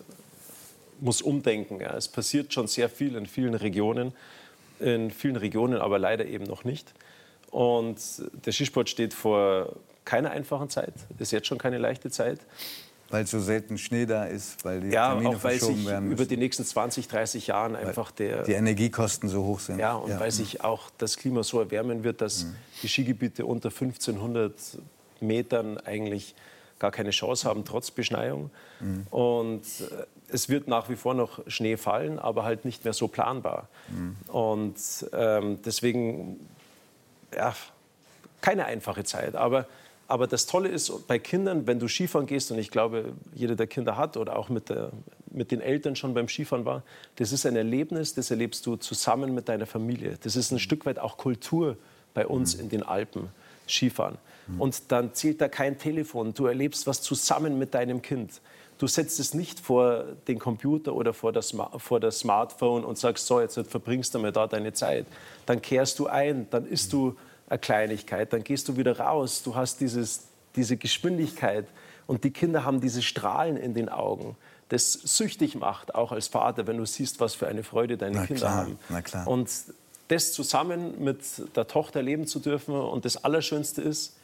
muss 0.99 1.21
umdenken. 1.21 1.79
Ja. 1.79 1.95
Es 1.95 2.07
passiert 2.07 2.51
schon 2.55 2.65
sehr 2.65 2.89
viel 2.89 3.15
in 3.17 3.27
vielen 3.27 3.53
Regionen, 3.53 4.13
in 4.79 5.11
vielen 5.11 5.35
Regionen 5.35 5.79
aber 5.79 5.99
leider 5.99 6.25
eben 6.25 6.45
noch 6.45 6.63
nicht. 6.63 6.91
Und 7.51 7.97
der 8.45 8.51
Skisport 8.51 8.89
steht 8.89 9.13
vor 9.13 9.73
keiner 10.05 10.31
einfachen 10.31 10.69
Zeit. 10.69 10.93
Ist 11.17 11.31
jetzt 11.31 11.47
schon 11.47 11.57
keine 11.57 11.77
leichte 11.77 12.09
Zeit. 12.09 12.39
Weil 13.09 13.25
so 13.25 13.39
selten 13.39 13.77
Schnee 13.77 14.05
da 14.05 14.25
ist, 14.25 14.65
weil 14.65 14.81
die 14.81 14.89
ja, 14.89 15.11
Termine 15.11 15.37
auch 15.37 15.43
weil 15.43 15.59
sich 15.59 15.85
werden 15.85 16.11
über 16.11 16.25
die 16.25 16.35
nächsten 16.35 16.65
20, 16.65 17.07
30 17.07 17.47
Jahren 17.47 17.75
einfach 17.75 18.11
der 18.11 18.43
die 18.43 18.51
Energiekosten 18.51 19.29
so 19.29 19.45
hoch 19.45 19.61
sind. 19.61 19.79
Ja, 19.79 19.93
und 19.93 20.09
ja. 20.09 20.19
weil 20.19 20.31
sich 20.31 20.61
auch 20.61 20.89
das 20.97 21.15
Klima 21.15 21.43
so 21.43 21.59
erwärmen 21.59 22.03
wird, 22.03 22.19
dass 22.19 22.43
mhm. 22.43 22.55
die 22.83 22.89
Skigebiete 22.89 23.45
unter 23.45 23.69
1500 23.69 24.53
Metern 25.21 25.77
eigentlich 25.77 26.35
gar 26.79 26.91
keine 26.91 27.11
Chance 27.11 27.47
haben, 27.47 27.63
trotz 27.65 27.91
Beschneiung. 27.91 28.49
Mhm. 28.79 29.07
Und 29.09 29.61
äh, 29.61 30.05
es 30.29 30.49
wird 30.49 30.67
nach 30.67 30.89
wie 30.89 30.95
vor 30.95 31.13
noch 31.13 31.39
Schnee 31.47 31.77
fallen, 31.77 32.19
aber 32.19 32.43
halt 32.43 32.65
nicht 32.65 32.83
mehr 32.83 32.93
so 32.93 33.07
planbar. 33.07 33.69
Mhm. 33.89 34.15
Und 34.27 34.75
ähm, 35.13 35.59
deswegen, 35.63 36.39
ja, 37.35 37.55
keine 38.41 38.65
einfache 38.65 39.03
Zeit. 39.03 39.35
Aber 39.35 39.67
aber 40.07 40.27
das 40.27 40.45
Tolle 40.45 40.69
ist 40.69 41.07
bei 41.07 41.19
Kindern, 41.19 41.67
wenn 41.67 41.79
du 41.79 41.87
Skifahren 41.87 42.27
gehst, 42.27 42.51
und 42.51 42.59
ich 42.59 42.71
glaube, 42.71 43.13
jeder, 43.33 43.55
der 43.55 43.67
Kinder 43.67 43.97
hat 43.97 44.15
oder 44.15 44.37
auch 44.37 44.47
mit, 44.47 44.69
der, 44.69 44.91
mit 45.29 45.51
den 45.51 45.59
Eltern 45.59 45.95
schon 45.97 46.13
beim 46.13 46.29
Skifahren 46.29 46.63
war, 46.63 46.83
das 47.17 47.33
ist 47.33 47.45
ein 47.45 47.57
Erlebnis, 47.57 48.13
das 48.13 48.31
erlebst 48.31 48.65
du 48.65 48.77
zusammen 48.77 49.33
mit 49.33 49.49
deiner 49.49 49.65
Familie. 49.65 50.17
Das 50.23 50.37
ist 50.37 50.51
ein 50.51 50.59
Stück 50.59 50.85
weit 50.85 50.97
auch 50.97 51.17
Kultur 51.17 51.77
bei 52.13 52.25
uns 52.25 52.55
mhm. 52.55 52.63
in 52.63 52.69
den 52.69 52.83
Alpen, 52.83 53.29
Skifahren. 53.67 54.17
Mhm. 54.47 54.61
Und 54.61 54.91
dann 54.91 55.13
zählt 55.13 55.41
da 55.41 55.49
kein 55.49 55.77
Telefon. 55.77 56.33
Du 56.33 56.45
erlebst 56.45 56.87
was 56.87 57.01
zusammen 57.01 57.59
mit 57.59 57.73
deinem 57.73 58.01
Kind. 58.01 58.39
Du 58.77 58.87
setzt 58.87 59.19
es 59.19 59.33
nicht 59.33 59.59
vor 59.59 60.03
den 60.27 60.37
Computer 60.37 60.93
oder 60.93 61.13
vor 61.13 61.33
das, 61.33 61.55
vor 61.77 61.99
das 61.99 62.19
Smartphone 62.19 62.83
und 62.83 62.97
sagst, 62.97 63.25
so, 63.25 63.41
jetzt 63.41 63.59
verbringst 63.67 64.13
du 64.13 64.19
mal 64.19 64.31
da 64.31 64.45
deine 64.45 64.73
Zeit. 64.73 65.07
Dann 65.45 65.61
kehrst 65.61 65.97
du 65.99 66.07
ein, 66.07 66.47
dann 66.51 66.67
isst 66.67 66.93
du 66.93 67.15
eine 67.49 67.59
Kleinigkeit, 67.59 68.33
dann 68.33 68.43
gehst 68.43 68.67
du 68.67 68.77
wieder 68.77 68.99
raus. 68.99 69.41
Du 69.43 69.55
hast 69.55 69.81
dieses, 69.81 70.27
diese 70.55 70.77
Geschwindigkeit 70.77 71.65
und 72.05 72.23
die 72.23 72.31
Kinder 72.31 72.65
haben 72.65 72.79
diese 72.79 73.01
Strahlen 73.01 73.57
in 73.57 73.73
den 73.73 73.89
Augen, 73.89 74.35
das 74.69 74.93
süchtig 74.93 75.55
macht, 75.55 75.95
auch 75.95 76.11
als 76.11 76.27
Vater, 76.27 76.67
wenn 76.67 76.77
du 76.77 76.85
siehst, 76.85 77.19
was 77.19 77.35
für 77.35 77.47
eine 77.47 77.63
Freude 77.63 77.97
deine 77.97 78.17
na 78.17 78.25
Kinder 78.25 78.41
klar, 78.41 78.55
haben. 78.55 78.79
Na 78.89 79.01
klar. 79.01 79.27
Und 79.27 79.49
das 80.09 80.33
zusammen 80.33 81.03
mit 81.03 81.19
der 81.55 81.67
Tochter 81.67 82.01
leben 82.01 82.27
zu 82.27 82.39
dürfen 82.39 82.73
und 82.75 83.05
das 83.05 83.23
Allerschönste 83.23 83.81
ist, 83.81 84.15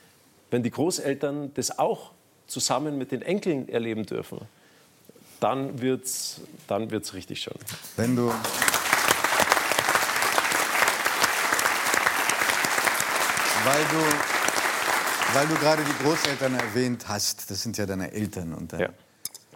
wenn 0.52 0.64
die 0.64 0.72
Großeltern 0.72 1.52
das 1.56 1.80
auch 1.80 2.12
zusammen 2.48 2.98
mit 2.98 3.12
den 3.12 3.22
Enkeln 3.22 3.70
erleben 3.70 4.06
dürfen, 4.06 4.40
dann 5.40 5.82
wird 5.82 6.06
es 6.06 6.42
dann 6.68 6.92
wird's 6.92 7.14
richtig 7.14 7.42
schön. 7.42 7.56
Wenn 7.98 8.16
du 8.16 8.32
Weil 13.66 13.86
du, 13.86 15.38
weil 15.38 15.48
du 15.48 15.56
gerade 15.56 15.86
die 15.86 16.04
Großeltern 16.04 16.54
erwähnt 16.54 17.08
hast, 17.08 17.50
das 17.50 17.64
sind 17.64 17.78
ja 17.78 17.86
deine 17.86 18.12
Eltern. 18.12 18.54
Und 18.54 18.74
deine 18.74 18.84
ja. 18.84 18.90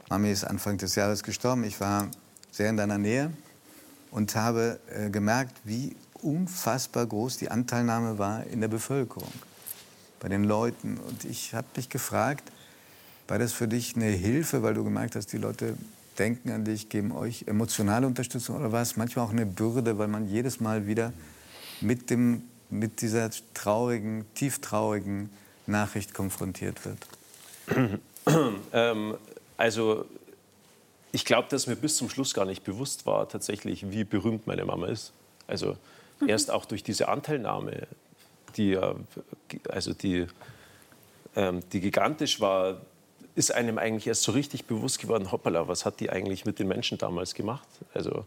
Mami 0.10 0.32
ist 0.32 0.46
Anfang 0.46 0.78
des 0.78 0.96
Jahres 0.96 1.24
gestorben. 1.24 1.66
Ich 1.66 1.82
war 1.82 2.08
sehr 2.50 2.70
in 2.70 2.78
deiner 2.78 2.98
Nähe 2.98 3.34
und 4.12 4.34
habe 4.34 4.80
äh, 4.90 5.10
gemerkt, 5.10 5.58
wie 5.66 5.94
unfassbar 6.14 7.06
groß 7.06 7.36
die 7.36 7.52
Anteilnahme 7.52 8.18
war 8.18 8.46
in 8.46 8.62
der 8.62 8.70
Bevölkerung, 8.70 9.32
bei 10.22 10.30
den 10.30 10.46
Leuten. 10.46 10.98
Und 11.00 11.26
ich 11.26 11.54
habe 11.54 11.68
dich 11.76 11.90
gefragt, 11.90 12.50
war 13.28 13.40
das 13.40 13.54
für 13.54 13.68
dich 13.68 13.96
eine 13.96 14.06
Hilfe, 14.06 14.64
weil 14.64 14.74
du 14.74 14.84
gemerkt 14.84 15.16
hast, 15.16 15.34
die 15.34 15.38
Leute 15.38 15.76
denken 16.18 16.50
an 16.52 16.66
dich, 16.66 16.90
geben 16.90 17.12
euch 17.12 17.44
emotionale 17.48 18.08
Unterstützung 18.08 18.58
oder 18.58 18.72
war 18.72 18.82
es 18.82 18.98
manchmal 18.98 19.26
auch 19.26 19.32
eine 19.32 19.46
Bürde, 19.46 19.98
weil 19.98 20.08
man 20.08 20.28
jedes 20.28 20.60
Mal 20.60 20.88
wieder 20.88 21.14
mit 21.82 22.10
dem 22.10 22.44
mit 22.70 23.02
dieser 23.02 23.30
traurigen, 23.54 24.26
tieftraurigen 24.34 25.30
Nachricht 25.68 26.14
konfrontiert 26.14 26.80
wird? 26.86 28.00
ähm, 28.74 29.16
also 29.58 30.06
ich 31.12 31.26
glaube, 31.26 31.48
dass 31.50 31.68
mir 31.68 31.76
bis 31.76 31.98
zum 31.98 32.10
Schluss 32.10 32.34
gar 32.34 32.46
nicht 32.46 32.64
bewusst 32.64 33.06
war, 33.06 33.30
tatsächlich, 33.30 33.90
wie 33.92 34.04
berühmt 34.04 34.48
meine 34.48 34.66
Mama 34.66 34.88
ist. 34.88 35.14
Also 35.48 35.78
mhm. 36.20 36.30
erst 36.30 36.52
auch 36.52 36.66
durch 36.66 36.84
diese 36.84 37.08
Anteilnahme, 37.08 37.88
die, 38.58 38.78
also 39.70 39.94
die, 39.94 40.28
ähm, 41.36 41.62
die 41.72 41.80
gigantisch 41.80 42.42
war, 42.42 42.82
ist 43.38 43.54
einem 43.54 43.78
eigentlich 43.78 44.08
erst 44.08 44.24
so 44.24 44.32
richtig 44.32 44.66
bewusst 44.66 45.00
geworden, 45.00 45.32
hoppala, 45.32 45.68
was 45.68 45.86
hat 45.86 46.00
die 46.00 46.10
eigentlich 46.10 46.46
mit 46.46 46.58
den 46.58 46.68
Menschen 46.68 46.98
damals 46.98 47.36
gemacht? 47.36 47.68
Also 47.94 48.26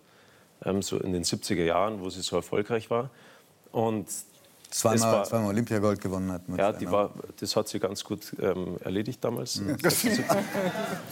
ähm, 0.64 0.82
so 0.82 0.98
in 0.98 1.12
den 1.12 1.24
70er 1.24 1.64
Jahren, 1.64 2.00
wo 2.00 2.10
sie 2.10 2.22
so 2.22 2.36
erfolgreich 2.36 2.90
war. 2.90 3.10
Und 3.72 4.06
Zweimal, 4.70 5.12
war, 5.12 5.24
zweimal 5.24 5.48
Olympiagold 5.48 6.00
gewonnen 6.00 6.30
hat. 6.30 6.42
Ja, 6.56 6.70
die 6.70 6.88
war, 6.88 7.10
das 7.40 7.56
hat 7.56 7.66
sie 7.66 7.80
ganz 7.80 8.04
gut 8.04 8.36
ähm, 8.40 8.76
erledigt 8.84 9.18
damals. 9.24 9.56
Mhm. 9.56 9.76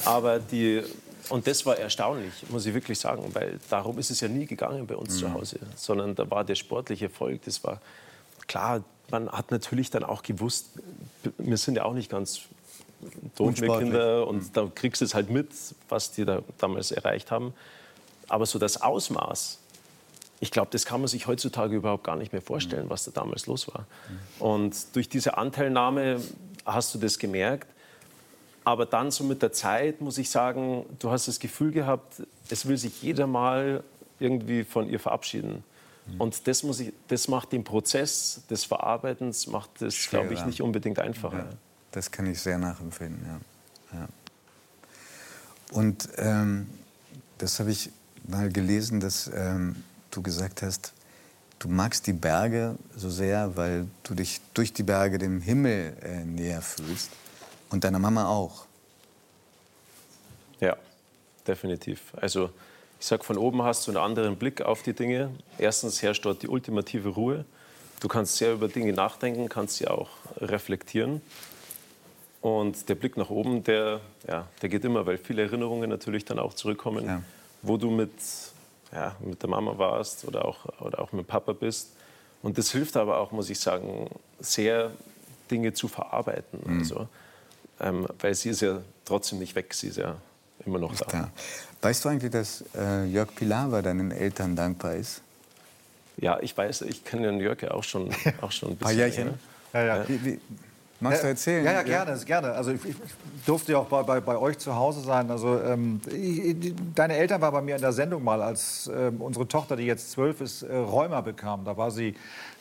Aber 0.04 0.38
die, 0.38 0.84
und 1.28 1.44
das 1.44 1.66
war 1.66 1.76
erstaunlich, 1.76 2.48
muss 2.50 2.66
ich 2.66 2.74
wirklich 2.74 3.00
sagen, 3.00 3.24
weil 3.32 3.58
darum 3.68 3.98
ist 3.98 4.12
es 4.12 4.20
ja 4.20 4.28
nie 4.28 4.46
gegangen 4.46 4.86
bei 4.86 4.94
uns 4.94 5.14
mhm. 5.14 5.18
zu 5.18 5.32
Hause, 5.32 5.58
sondern 5.74 6.14
da 6.14 6.30
war 6.30 6.44
der 6.44 6.54
sportliche 6.54 7.06
Erfolg, 7.06 7.42
das 7.46 7.64
war 7.64 7.80
klar, 8.46 8.84
man 9.10 9.28
hat 9.28 9.50
natürlich 9.50 9.90
dann 9.90 10.04
auch 10.04 10.22
gewusst, 10.22 10.68
wir 11.36 11.56
sind 11.56 11.76
ja 11.76 11.84
auch 11.84 11.94
nicht 11.94 12.10
ganz. 12.10 12.42
Kinder 13.36 14.26
und 14.26 14.56
da 14.56 14.70
kriegst 14.74 15.00
du 15.00 15.04
es 15.04 15.14
halt 15.14 15.30
mit, 15.30 15.48
was 15.88 16.12
die 16.12 16.24
da 16.24 16.42
damals 16.58 16.90
erreicht 16.90 17.30
haben. 17.30 17.54
Aber 18.28 18.46
so 18.46 18.58
das 18.58 18.82
Ausmaß, 18.82 19.58
ich 20.40 20.50
glaube, 20.50 20.68
das 20.70 20.84
kann 20.84 21.00
man 21.00 21.08
sich 21.08 21.26
heutzutage 21.26 21.76
überhaupt 21.76 22.04
gar 22.04 22.16
nicht 22.16 22.32
mehr 22.32 22.42
vorstellen, 22.42 22.90
was 22.90 23.04
da 23.04 23.10
damals 23.10 23.46
los 23.46 23.68
war. 23.68 23.86
Und 24.38 24.94
durch 24.94 25.08
diese 25.08 25.36
Anteilnahme 25.36 26.20
hast 26.64 26.94
du 26.94 26.98
das 26.98 27.18
gemerkt. 27.18 27.68
Aber 28.64 28.84
dann 28.84 29.10
so 29.10 29.24
mit 29.24 29.40
der 29.42 29.52
Zeit 29.52 30.00
muss 30.00 30.18
ich 30.18 30.28
sagen, 30.28 30.84
du 30.98 31.10
hast 31.10 31.26
das 31.26 31.40
Gefühl 31.40 31.72
gehabt, 31.72 32.22
es 32.50 32.66
will 32.66 32.76
sich 32.76 33.02
jeder 33.02 33.26
mal 33.26 33.82
irgendwie 34.20 34.64
von 34.64 34.88
ihr 34.88 35.00
verabschieden. 35.00 35.64
Und 36.16 36.46
das, 36.46 36.62
muss 36.62 36.80
ich, 36.80 36.92
das 37.08 37.28
macht 37.28 37.52
den 37.52 37.64
Prozess 37.64 38.42
des 38.48 38.64
Verarbeitens, 38.64 39.46
macht 39.46 39.70
das, 39.80 40.08
glaube 40.08 40.32
ich, 40.32 40.44
nicht 40.46 40.62
unbedingt 40.62 40.98
einfacher. 40.98 41.38
Ja, 41.38 41.48
das 41.92 42.10
kann 42.10 42.26
ich 42.26 42.40
sehr 42.40 42.58
nachempfinden, 42.58 43.24
ja. 43.26 43.98
ja. 43.98 44.08
Und 45.72 46.08
ähm, 46.16 46.68
das 47.38 47.60
habe 47.60 47.70
ich 47.70 47.90
mal 48.26 48.50
gelesen, 48.50 49.00
dass 49.00 49.30
ähm, 49.34 49.76
du 50.10 50.22
gesagt 50.22 50.62
hast, 50.62 50.92
du 51.58 51.68
magst 51.68 52.06
die 52.06 52.12
Berge 52.12 52.76
so 52.96 53.10
sehr, 53.10 53.56
weil 53.56 53.86
du 54.02 54.14
dich 54.14 54.40
durch 54.54 54.72
die 54.72 54.82
Berge 54.82 55.18
dem 55.18 55.40
Himmel 55.40 55.96
äh, 56.02 56.24
näher 56.24 56.62
fühlst. 56.62 57.10
Und 57.70 57.84
deiner 57.84 57.98
Mama 57.98 58.26
auch. 58.26 58.64
Ja, 60.60 60.76
definitiv. 61.46 62.00
Also 62.16 62.50
ich 62.98 63.06
sage, 63.06 63.22
von 63.22 63.36
oben 63.36 63.62
hast 63.62 63.86
du 63.86 63.90
einen 63.90 63.98
anderen 63.98 64.36
Blick 64.36 64.62
auf 64.62 64.82
die 64.82 64.94
Dinge. 64.94 65.30
Erstens 65.58 66.02
herrscht 66.02 66.24
dort 66.24 66.42
die 66.42 66.48
ultimative 66.48 67.10
Ruhe. 67.10 67.44
Du 68.00 68.08
kannst 68.08 68.36
sehr 68.36 68.52
über 68.54 68.68
Dinge 68.68 68.92
nachdenken, 68.92 69.48
kannst 69.48 69.76
sie 69.76 69.88
auch 69.88 70.08
reflektieren. 70.38 71.20
Und 72.40 72.88
der 72.88 72.94
Blick 72.94 73.16
nach 73.16 73.30
oben, 73.30 73.64
der, 73.64 74.00
ja, 74.28 74.46
der 74.62 74.68
geht 74.68 74.84
immer, 74.84 75.04
weil 75.06 75.18
viele 75.18 75.42
Erinnerungen 75.42 75.90
natürlich 75.90 76.24
dann 76.24 76.38
auch 76.38 76.54
zurückkommen, 76.54 77.04
Ja. 77.04 77.22
wo 77.62 77.76
du 77.76 77.90
mit, 77.90 78.12
ja, 78.92 79.16
mit 79.20 79.42
der 79.42 79.48
Mama 79.50 79.76
warst 79.76 80.24
oder 80.24 80.44
auch, 80.44 80.66
oder 80.80 81.00
auch 81.00 81.12
mit 81.12 81.26
Papa 81.26 81.52
bist. 81.52 81.90
Und 82.42 82.56
das 82.56 82.70
hilft 82.70 82.96
aber 82.96 83.18
auch, 83.18 83.32
muss 83.32 83.50
ich 83.50 83.58
sagen, 83.58 84.08
sehr 84.38 84.92
Dinge 85.50 85.72
zu 85.72 85.88
verarbeiten. 85.88 86.60
Also, 86.78 87.08
ähm, 87.80 88.06
weil 88.20 88.34
sie 88.34 88.50
ist 88.50 88.60
ja 88.60 88.80
trotzdem 89.04 89.40
nicht 89.40 89.56
weg, 89.56 89.74
sie 89.74 89.88
ist 89.88 89.96
ja 89.98 90.14
immer 90.64 90.78
noch 90.78 90.94
da. 90.94 91.06
Da. 91.06 91.30
Weißt 91.82 92.04
du 92.04 92.08
eigentlich, 92.08 92.30
dass 92.30 92.64
äh, 92.76 93.04
Jörg 93.06 93.34
Pilawa 93.34 93.82
deinen 93.82 94.12
Eltern 94.12 94.54
dankbar 94.54 94.94
ist? 94.94 95.22
Ja, 96.18 96.38
ich 96.40 96.56
weiß, 96.56 96.82
ich 96.82 97.04
kenne 97.04 97.26
den 97.28 97.40
Jörg 97.40 97.60
ja 97.62 97.72
auch 97.72 97.84
schon, 97.84 98.10
auch 98.40 98.52
schon 98.52 98.70
ein 98.70 98.72
Ein 98.74 98.78
paar 98.78 98.92
bisschen. 98.92 99.00
Jährchen? 99.08 99.34
Ja, 99.72 99.84
ja. 99.84 100.08
Wie, 100.08 100.24
wie, 100.24 100.40
magst 101.00 101.22
du 101.22 101.26
erzählen? 101.28 101.64
Ja, 101.64 101.72
ja, 101.72 101.82
gerne, 101.82 102.18
gerne. 102.24 102.52
Also 102.52 102.72
ich, 102.72 102.84
ich 102.84 102.96
durfte 103.46 103.72
ja 103.72 103.78
auch 103.78 103.86
bei, 103.86 104.02
bei, 104.02 104.20
bei 104.20 104.36
euch 104.36 104.58
zu 104.58 104.74
Hause 104.74 105.00
sein. 105.00 105.30
Also 105.30 105.60
ähm, 105.62 106.00
ich- 106.10 106.74
deine 106.94 107.16
Eltern 107.16 107.40
waren 107.40 107.52
bei 107.52 107.62
mir 107.62 107.76
in 107.76 107.80
der 107.82 107.92
Sendung 107.92 108.24
mal, 108.24 108.42
als 108.42 108.90
ähm, 108.94 109.20
unsere 109.20 109.46
Tochter, 109.48 109.76
die 109.76 109.84
jetzt 109.84 110.10
zwölf 110.10 110.40
ist, 110.40 110.62
äh, 110.62 110.74
Rheuma 110.74 111.20
bekam. 111.20 111.64
Da 111.64 111.76
war 111.76 111.90
sie 111.90 112.14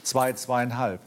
zwei, 0.03 0.33
zweieinhalb. 0.33 0.99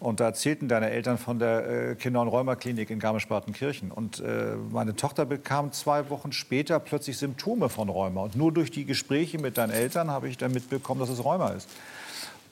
Und 0.00 0.20
da 0.20 0.24
erzählten 0.26 0.68
deine 0.68 0.90
Eltern 0.90 1.16
von 1.16 1.38
der 1.38 1.66
äh, 1.90 1.94
Kinder- 1.94 2.20
und 2.20 2.28
Rheumaklinik 2.28 2.90
in 2.90 2.98
Garmisch-Partenkirchen. 2.98 3.90
Und 3.90 4.20
äh, 4.20 4.54
meine 4.70 4.94
Tochter 4.96 5.24
bekam 5.24 5.72
zwei 5.72 6.10
Wochen 6.10 6.32
später 6.32 6.78
plötzlich 6.78 7.16
Symptome 7.16 7.68
von 7.70 7.88
Rheuma. 7.88 8.22
Und 8.24 8.36
nur 8.36 8.52
durch 8.52 8.70
die 8.70 8.84
Gespräche 8.84 9.38
mit 9.38 9.56
deinen 9.56 9.70
Eltern 9.70 10.10
habe 10.10 10.28
ich 10.28 10.36
dann 10.36 10.52
mitbekommen, 10.52 11.00
dass 11.00 11.08
es 11.08 11.24
Rheuma 11.24 11.50
ist. 11.50 11.68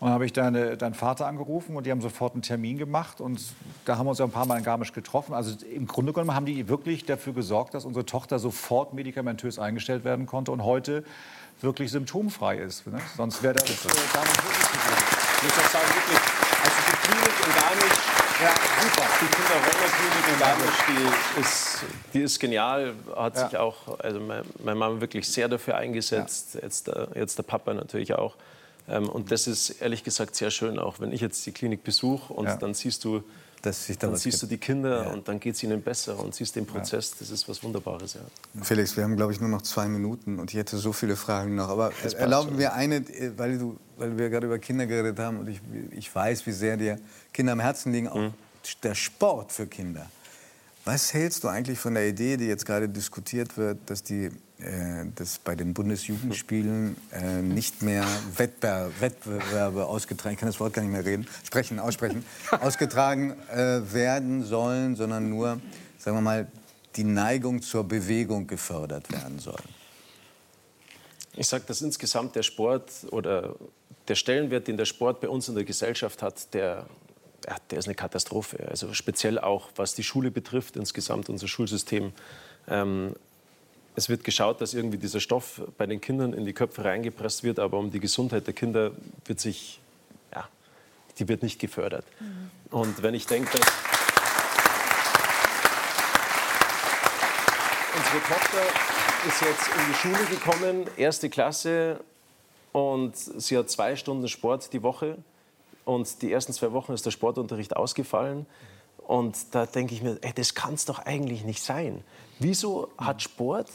Und 0.03 0.07
dann 0.09 0.15
habe 0.15 0.27
ich 0.27 0.33
deine, 0.33 0.77
deinen 0.77 0.95
Vater 0.95 1.29
angerufen 1.29 1.77
und 1.77 1.87
die 1.87 1.93
haben 1.93 2.01
sofort 2.01 2.33
einen 2.33 2.43
Termin 2.43 2.77
gemacht. 2.77 3.21
Und 3.21 3.41
da 3.85 3.99
haben 3.99 4.07
wir 4.07 4.11
uns 4.11 4.19
ja 4.19 4.25
ein 4.25 4.33
paar 4.33 4.47
Mal 4.47 4.59
in 4.59 4.65
Garmisch 4.65 4.93
getroffen. 4.93 5.33
Also 5.33 5.55
im 5.65 5.87
Grunde 5.87 6.13
genommen 6.13 6.35
haben 6.35 6.45
die 6.45 6.69
wirklich 6.69 7.05
dafür 7.07 7.33
gesorgt, 7.35 7.73
dass 7.75 7.85
unsere 7.85 8.05
Tochter 8.05 8.41
sofort 8.41 8.95
medikamentös 8.95 9.61
eingestellt 9.61 10.03
werden 10.03 10.27
konnte 10.27 10.51
und 10.51 10.65
heute 10.65 11.05
wirklich 11.61 11.93
symptomfrei 11.93 12.57
ist. 12.57 12.85
Ne? 12.89 12.99
Sonst 13.17 13.45
wäre 13.45 13.55
das 13.55 13.63
äh, 13.71 13.75
gar 14.13 14.23
nicht 14.25 14.43
möglich 14.43 14.73
gewesen. 14.73 15.05
Ich 15.37 15.43
muss 15.45 15.53
auch 15.53 15.71
sagen, 15.71 15.87
wirklich, 15.95 16.19
also 16.65 16.79
die 16.91 17.07
Klinik 17.07 17.47
in 17.47 17.55
Garmisch, 17.55 17.99
Ja, 18.43 18.55
super. 18.83 19.09
die 19.21 19.27
Kinder-Rheuma-Klinik 19.37 20.33
in 20.33 20.39
Garmisch, 20.41 20.79
die 21.37 21.41
ist, 21.41 21.85
die 22.13 22.21
ist 22.23 22.41
genial, 22.41 22.95
hat 23.15 23.37
Ja. 23.37 23.49
sich 23.49 23.57
auch, 23.57 24.01
also 24.01 24.19
meine, 24.19 24.43
meine 24.65 24.77
Mama 24.81 25.01
wirklich 25.01 25.29
sehr 25.29 25.47
dafür 25.49 25.77
eingesetzt, 25.77 26.59
jetzt, 26.61 26.89
der, 26.89 27.07
jetzt 27.15 27.39
der 27.39 27.45
Papa 27.45 27.73
natürlich 27.73 28.15
auch. 28.17 28.35
Ähm, 28.89 29.09
und 29.09 29.31
das 29.31 29.47
ist 29.47 29.71
ehrlich 29.81 30.03
gesagt 30.05 30.35
sehr 30.35 30.51
schön, 30.51 30.79
auch 30.79 30.99
wenn 31.01 31.13
ich 31.13 31.21
jetzt 31.21 31.45
die 31.47 31.53
Klinik 31.53 31.85
besuche 31.85 32.33
und 32.33 32.47
Ja. 32.47 32.57
dann 32.57 32.75
siehst 32.75 33.05
du, 33.05 33.23
Dass 33.63 33.87
sich 33.87 33.97
da 33.97 34.09
dann 34.09 34.15
was 34.15 34.23
siehst 34.23 34.43
du 34.43 34.49
gibt. 34.49 34.63
die 34.63 34.67
Kinder 34.67 35.13
und 35.13 35.29
dann 35.29 35.39
geht 35.39 35.55
es 35.55 35.63
ihnen 35.63 35.81
besser 35.83 36.19
und 36.19 36.35
siehst 36.35 36.57
den 36.57 36.67
Prozess, 36.67 37.15
das 37.17 37.31
ist 37.31 37.49
was 37.49 37.63
Wunderbares. 37.63 38.15
Ja. 38.15 38.21
Felix, 38.63 38.97
wir 38.97 39.05
haben, 39.05 39.15
glaube 39.17 39.33
ich, 39.33 39.41
nur 39.41 39.49
noch 39.51 39.63
zwei 39.63 39.87
Minuten 39.87 40.41
und 40.41 40.51
ich 40.53 40.57
hätte 40.59 40.77
so 40.79 40.93
viele 40.93 41.15
Fragen 41.15 41.55
noch. 41.55 41.69
Aber 41.69 41.93
erlauben 42.19 42.59
wir 42.59 42.73
eine, 42.75 42.97
äh, 42.97 43.31
weil, 43.37 43.59
du, 43.59 43.77
weil 43.99 44.19
wir 44.19 44.31
gerade 44.31 44.47
über 44.49 44.59
Kinder 44.59 44.87
geredet 44.87 45.19
haben 45.21 45.39
und 45.39 45.49
ich, 45.49 45.61
ich 45.93 46.13
weiß, 46.13 46.45
wie 46.47 46.53
sehr 46.53 46.77
dir 46.77 46.99
Kinder 47.33 47.53
am 47.53 47.61
Herzen 47.61 47.93
liegen, 47.93 48.09
auch 48.09 48.33
der 48.83 48.95
Sport 48.97 49.53
für 49.53 49.67
Kinder. 49.69 50.07
Was 50.85 51.15
hältst 51.15 51.45
du 51.45 51.49
eigentlich 51.49 51.79
von 51.79 51.95
der 51.95 52.09
Idee, 52.09 52.37
die 52.37 52.47
jetzt 52.47 52.67
gerade 52.67 52.89
diskutiert 52.89 53.57
wird, 53.57 53.79
dass, 53.87 54.03
die, 54.03 54.31
äh, 54.59 55.05
dass 55.15 55.39
bei 55.39 55.55
den 55.55 55.75
Bundesjugendspielen 55.75 56.97
äh, 57.13 57.41
nicht 57.41 57.83
mehr 57.83 58.05
Wettbewer 58.37 58.91
Wettbewerbe 58.99 59.87
ausgetragen, 59.87 60.35
ich 60.35 60.41
kann 60.41 60.49
das 60.49 60.59
Wort 60.59 60.75
gar 60.75 60.83
nicht 60.83 60.91
mehr 60.91 61.05
reden, 61.05 61.29
sprechen, 61.45 61.79
aussprechen, 61.79 62.25
ausgetragen 62.51 63.37
äh, 63.51 63.93
werden 63.93 64.43
sollen, 64.45 64.97
sondern 64.97 65.31
nur, 65.31 65.61
sagen 65.99 66.17
wir 66.17 66.21
mal, 66.23 66.51
die 66.97 67.05
Neigung 67.05 67.63
zur 67.63 67.85
Bewegung 67.85 68.49
gefördert 68.49 69.11
werden 69.13 69.39
soll? 69.39 69.63
Ich 71.35 71.47
sage, 71.47 71.63
dass 71.67 71.81
insgesamt 71.81 72.35
der 72.35 72.43
Sport 72.43 72.91
oder 73.13 73.55
der 74.09 74.17
Stellenwert, 74.17 74.67
den 74.67 74.77
der 74.77 74.85
Sport 74.85 75.21
bei 75.21 75.29
uns 75.29 75.49
in 75.49 75.55
der 75.55 75.65
Gesellschaft 75.65 76.23
hat, 76.23 76.53
der, 76.53 76.87
ja, 77.47 77.57
der 77.71 77.79
ist 77.79 77.87
eine 77.87 77.95
Katastrophe. 77.95 78.67
Also 78.69 78.93
speziell 78.95 79.39
auch, 79.39 79.71
was 79.77 79.95
die 79.95 80.03
Schule 80.03 80.31
betrifft, 80.31 80.77
insgesamt 80.77 81.29
unser 81.29 81.49
Schulsystem. 81.49 82.13
Ähm, 82.69 83.15
es 83.95 84.09
wird 84.09 84.25
geschaut, 84.25 84.61
dass 84.61 84.75
irgendwie 84.75 84.99
dieser 84.99 85.21
Stoff 85.21 85.61
bei 85.77 85.87
den 85.87 86.01
Kindern 86.01 86.33
in 86.33 86.47
die 86.47 86.53
Köpfe 86.53 86.85
reingepresst 86.85 87.45
wird, 87.45 87.59
aber 87.59 87.79
um 87.79 87.91
die 87.91 88.01
Gesundheit 88.01 88.47
der 88.47 88.55
Kinder 88.55 88.93
wird 89.27 89.39
sich, 89.39 89.81
ja, 90.35 90.49
die 91.19 91.29
wird 91.29 91.43
nicht 91.43 91.59
gefördert. 91.59 92.07
Und 92.71 93.03
wenn 93.03 93.15
ich 93.15 93.27
denke, 93.27 93.51
dass 93.59 93.67
unsere 97.95 98.23
Tochter 98.23 98.63
ist 99.29 99.41
jetzt 99.43 99.69
in 99.69 99.93
die 99.93 99.95
Schule 99.95 100.25
gekommen, 100.31 100.87
erste 100.97 101.29
Klasse, 101.29 102.01
und 102.73 103.15
sie 103.17 103.57
hat 103.57 103.71
zwei 103.71 103.97
Stunden 103.97 104.27
Sport 104.29 104.73
die 104.73 104.83
Woche. 104.83 105.19
Und 105.85 106.23
die 106.23 106.33
ersten 106.33 106.53
zwei 106.53 106.73
Wochen 106.73 106.93
ist 106.93 107.05
der 107.07 107.11
Sportunterricht 107.11 107.77
ausgefallen. 107.77 108.47
Und 108.99 109.37
da 109.51 109.67
denke 109.67 109.95
ich 109.95 110.03
mir, 110.03 110.19
ey, 110.21 110.33
das 110.35 110.55
kann 110.55 110.75
es 110.75 110.85
doch 110.85 111.01
eigentlich 111.01 111.45
nicht 111.45 111.63
sein. 111.63 112.05
Wieso 112.39 112.89
hat 112.99 113.23
Sport, 113.23 113.69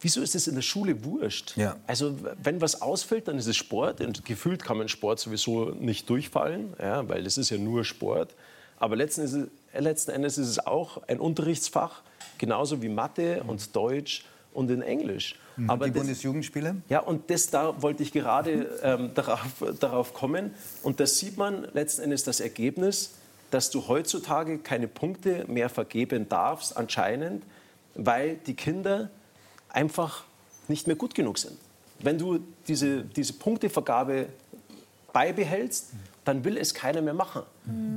wieso 0.00 0.20
ist 0.20 0.34
es 0.34 0.46
in 0.46 0.54
der 0.54 0.62
Schule 0.62 1.04
wurscht? 1.04 1.56
Ja. 1.56 1.76
Also 1.86 2.16
wenn 2.42 2.60
was 2.60 2.82
ausfällt, 2.82 3.28
dann 3.28 3.38
ist 3.38 3.46
es 3.46 3.56
Sport. 3.56 4.00
Und 4.00 4.24
gefühlt 4.24 4.62
kann 4.62 4.78
man 4.78 4.88
Sport 4.88 5.18
sowieso 5.18 5.70
nicht 5.70 6.08
durchfallen, 6.10 6.74
ja, 6.78 7.08
weil 7.08 7.26
es 7.26 7.38
ist 7.38 7.50
ja 7.50 7.58
nur 7.58 7.84
Sport. 7.84 8.34
Aber 8.78 8.96
letzten, 8.96 9.22
ist 9.22 9.32
es, 9.32 9.48
letzten 9.76 10.10
Endes 10.10 10.38
ist 10.38 10.48
es 10.48 10.66
auch 10.66 11.02
ein 11.08 11.18
Unterrichtsfach, 11.18 12.02
genauso 12.38 12.82
wie 12.82 12.90
Mathe 12.90 13.42
und 13.46 13.74
Deutsch 13.74 14.24
und 14.52 14.70
in 14.70 14.82
Englisch. 14.82 15.36
Aber 15.66 15.86
die 15.86 15.92
das- 15.92 16.00
Bundesjugendspiele? 16.02 16.76
ja, 16.88 17.00
und 17.00 17.30
das 17.30 17.48
da 17.48 17.80
wollte 17.82 18.02
ich 18.02 18.12
gerade 18.12 18.78
ähm, 18.82 19.10
darauf, 19.14 19.64
darauf 19.80 20.14
kommen. 20.14 20.54
Und 20.82 21.00
da 21.00 21.06
sieht 21.06 21.36
man 21.36 21.66
letzten 21.72 22.02
Endes 22.02 22.24
das 22.24 22.40
Ergebnis, 22.40 23.14
dass 23.50 23.70
du 23.70 23.88
heutzutage 23.88 24.58
keine 24.58 24.88
Punkte 24.88 25.44
mehr 25.48 25.68
vergeben 25.68 26.28
darfst, 26.28 26.76
anscheinend, 26.76 27.44
weil 27.94 28.36
die 28.46 28.54
Kinder 28.54 29.10
einfach 29.68 30.24
nicht 30.68 30.86
mehr 30.86 30.96
gut 30.96 31.14
genug 31.14 31.38
sind. 31.38 31.56
Wenn 32.00 32.18
du 32.18 32.40
diese, 32.68 33.02
diese 33.02 33.32
Punktevergabe 33.34 34.26
beibehältst, 35.12 35.92
dann 36.24 36.44
will 36.44 36.58
es 36.58 36.74
keiner 36.74 37.00
mehr 37.02 37.14
machen. 37.14 37.42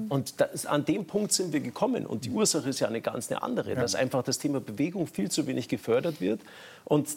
Und 0.09 0.39
das, 0.39 0.65
an 0.67 0.85
dem 0.85 1.05
Punkt 1.05 1.33
sind 1.33 1.51
wir 1.51 1.59
gekommen. 1.59 2.05
Und 2.05 2.25
die 2.25 2.29
Ursache 2.29 2.69
ist 2.69 2.79
ja 2.79 2.87
eine 2.87 3.01
ganz 3.01 3.29
eine 3.31 3.41
andere, 3.41 3.73
dass 3.75 3.95
einfach 3.95 4.23
das 4.23 4.37
Thema 4.37 4.61
Bewegung 4.61 5.07
viel 5.07 5.29
zu 5.31 5.47
wenig 5.47 5.67
gefördert 5.67 6.21
wird. 6.21 6.39
Und 6.85 7.09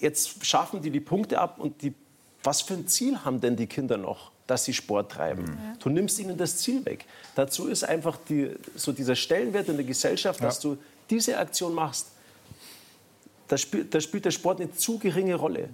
jetzt 0.00 0.44
schaffen 0.44 0.82
die 0.82 0.90
die 0.90 1.00
Punkte 1.00 1.38
ab. 1.40 1.58
Und 1.58 1.82
die, 1.82 1.94
was 2.42 2.62
für 2.62 2.74
ein 2.74 2.86
Ziel 2.88 3.24
haben 3.24 3.40
denn 3.40 3.56
die 3.56 3.66
Kinder 3.66 3.96
noch, 3.96 4.32
dass 4.46 4.64
sie 4.64 4.74
Sport 4.74 5.12
treiben? 5.12 5.44
Du 5.80 5.88
nimmst 5.88 6.18
ihnen 6.18 6.36
das 6.36 6.58
Ziel 6.58 6.84
weg. 6.84 7.06
Dazu 7.34 7.66
ist 7.68 7.84
einfach 7.84 8.18
die, 8.28 8.50
so 8.76 8.92
dieser 8.92 9.16
Stellenwert 9.16 9.68
in 9.68 9.76
der 9.76 9.86
Gesellschaft, 9.86 10.42
dass 10.42 10.60
du 10.60 10.76
diese 11.10 11.38
Aktion 11.38 11.74
machst. 11.74 12.08
Da 13.48 13.58
spielt, 13.58 13.94
da 13.94 14.00
spielt 14.00 14.24
der 14.24 14.30
Sport 14.30 14.60
eine 14.60 14.72
zu 14.72 14.98
geringe 14.98 15.34
Rolle. 15.34 15.68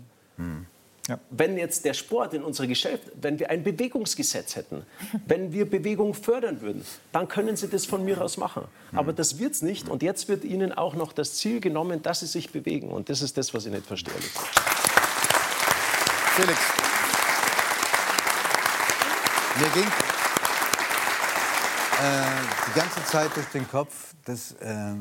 Ja. 1.09 1.19
Wenn 1.31 1.57
jetzt 1.57 1.85
der 1.85 1.95
Sport 1.95 2.35
in 2.35 2.43
unserer 2.43 2.67
Gesellschaft, 2.67 3.05
wenn 3.21 3.39
wir 3.39 3.51
ein 3.51 3.65
Bewegungsgesetz 3.65 4.57
hätten, 4.57 4.85
wenn 5.27 5.53
wir 5.53 5.69
Bewegung 5.69 6.15
fördern 6.15 6.61
würden, 6.61 6.85
dann 7.13 7.27
können 7.29 7.57
Sie 7.57 7.69
das 7.69 7.87
von 7.87 8.05
mir 8.05 8.21
aus 8.21 8.37
machen. 8.37 8.65
Aber 8.93 9.13
das 9.13 9.39
wird 9.39 9.53
es 9.53 9.63
nicht. 9.63 9.89
Und 9.89 10.03
jetzt 10.03 10.29
wird 10.29 10.45
Ihnen 10.45 10.73
auch 10.73 10.95
noch 10.95 11.13
das 11.13 11.35
Ziel 11.35 11.61
genommen, 11.61 12.03
dass 12.03 12.21
Sie 12.21 12.27
sich 12.27 12.51
bewegen. 12.51 12.91
Und 12.91 13.09
das 13.09 13.23
ist 13.23 13.37
das, 13.37 13.53
was 13.55 13.67
ich 13.67 13.73
nicht 13.73 13.87
verstehe. 13.87 14.15
Felix. 16.37 16.59
Mir 19.59 19.69
ging 19.75 19.91
äh, 22.01 22.25
die 22.69 22.79
ganze 22.79 23.05
Zeit 23.05 23.37
durch 23.37 23.47
den 23.49 23.69
Kopf, 23.69 24.15
dass 24.25 24.53
äh, 24.53 24.95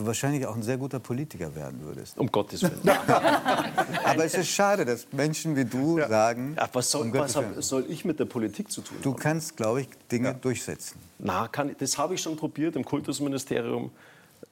du 0.00 0.06
wahrscheinlich 0.06 0.46
auch 0.46 0.54
ein 0.54 0.62
sehr 0.62 0.76
guter 0.76 1.00
Politiker 1.00 1.54
werden 1.54 1.80
würdest. 1.82 2.16
Um 2.18 2.30
Gottes 2.30 2.62
Willen. 2.62 2.80
Aber 4.04 4.24
es 4.24 4.34
ist 4.34 4.48
schade, 4.48 4.84
dass 4.84 5.06
Menschen 5.12 5.56
wie 5.56 5.64
du 5.64 5.98
sagen, 6.00 6.54
Ja, 6.56 6.68
was 6.72 6.90
soll, 6.90 7.02
um 7.02 7.12
was 7.14 7.34
Gottes 7.34 7.56
hab, 7.56 7.62
soll 7.62 7.86
ich 7.88 8.04
mit 8.04 8.18
der 8.20 8.24
Politik 8.26 8.70
zu 8.70 8.80
tun 8.80 8.96
du 9.02 9.10
haben? 9.12 9.18
kannst, 9.20 9.56
glaube 9.56 9.82
ich, 9.82 9.88
Dinge 10.10 10.34
durchsetzen. 10.34 10.98
Na, 11.18 11.48
kann, 11.48 11.70
ich- 11.70 11.76
das 11.76 11.98
habe 11.98 12.14
ich 12.14 12.22
schon 12.22 12.36
probiert 12.36 12.76
im 12.76 12.84
Kultusministerium. 12.84 13.90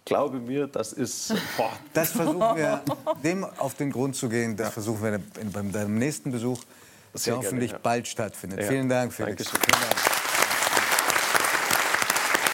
Glaube 0.05 0.39
mir, 0.39 0.67
das 0.69 0.93
ist. 0.93 1.35
Boah, 1.57 1.71
Das 1.93 2.11
versuchen 2.11 2.57
wir, 2.57 2.83
dem 3.25 3.45
auf 3.45 3.75
den 3.75 3.91
Grund 3.91 4.15
zu 4.17 4.29
gehen, 4.29 4.57
das 4.57 4.73
versuchen 4.73 5.03
wir 5.03 5.21
beim 5.53 5.73
deinem 5.73 5.97
nächsten 5.99 6.31
Besuch, 6.33 6.61
Sehr 7.15 7.35
der 7.35 7.35
gerne, 7.35 7.47
hoffentlich 7.47 7.71
ja. 7.73 7.79
bald 7.83 8.07
stattfindet. 8.07 8.61
Ja. 8.61 8.67
Vielen 8.69 8.89
Dank, 8.89 9.13
Felix. 9.13 9.45
Dankeschön. 9.45 9.61
Vielen 9.63 9.89
Dank. 9.91 10.16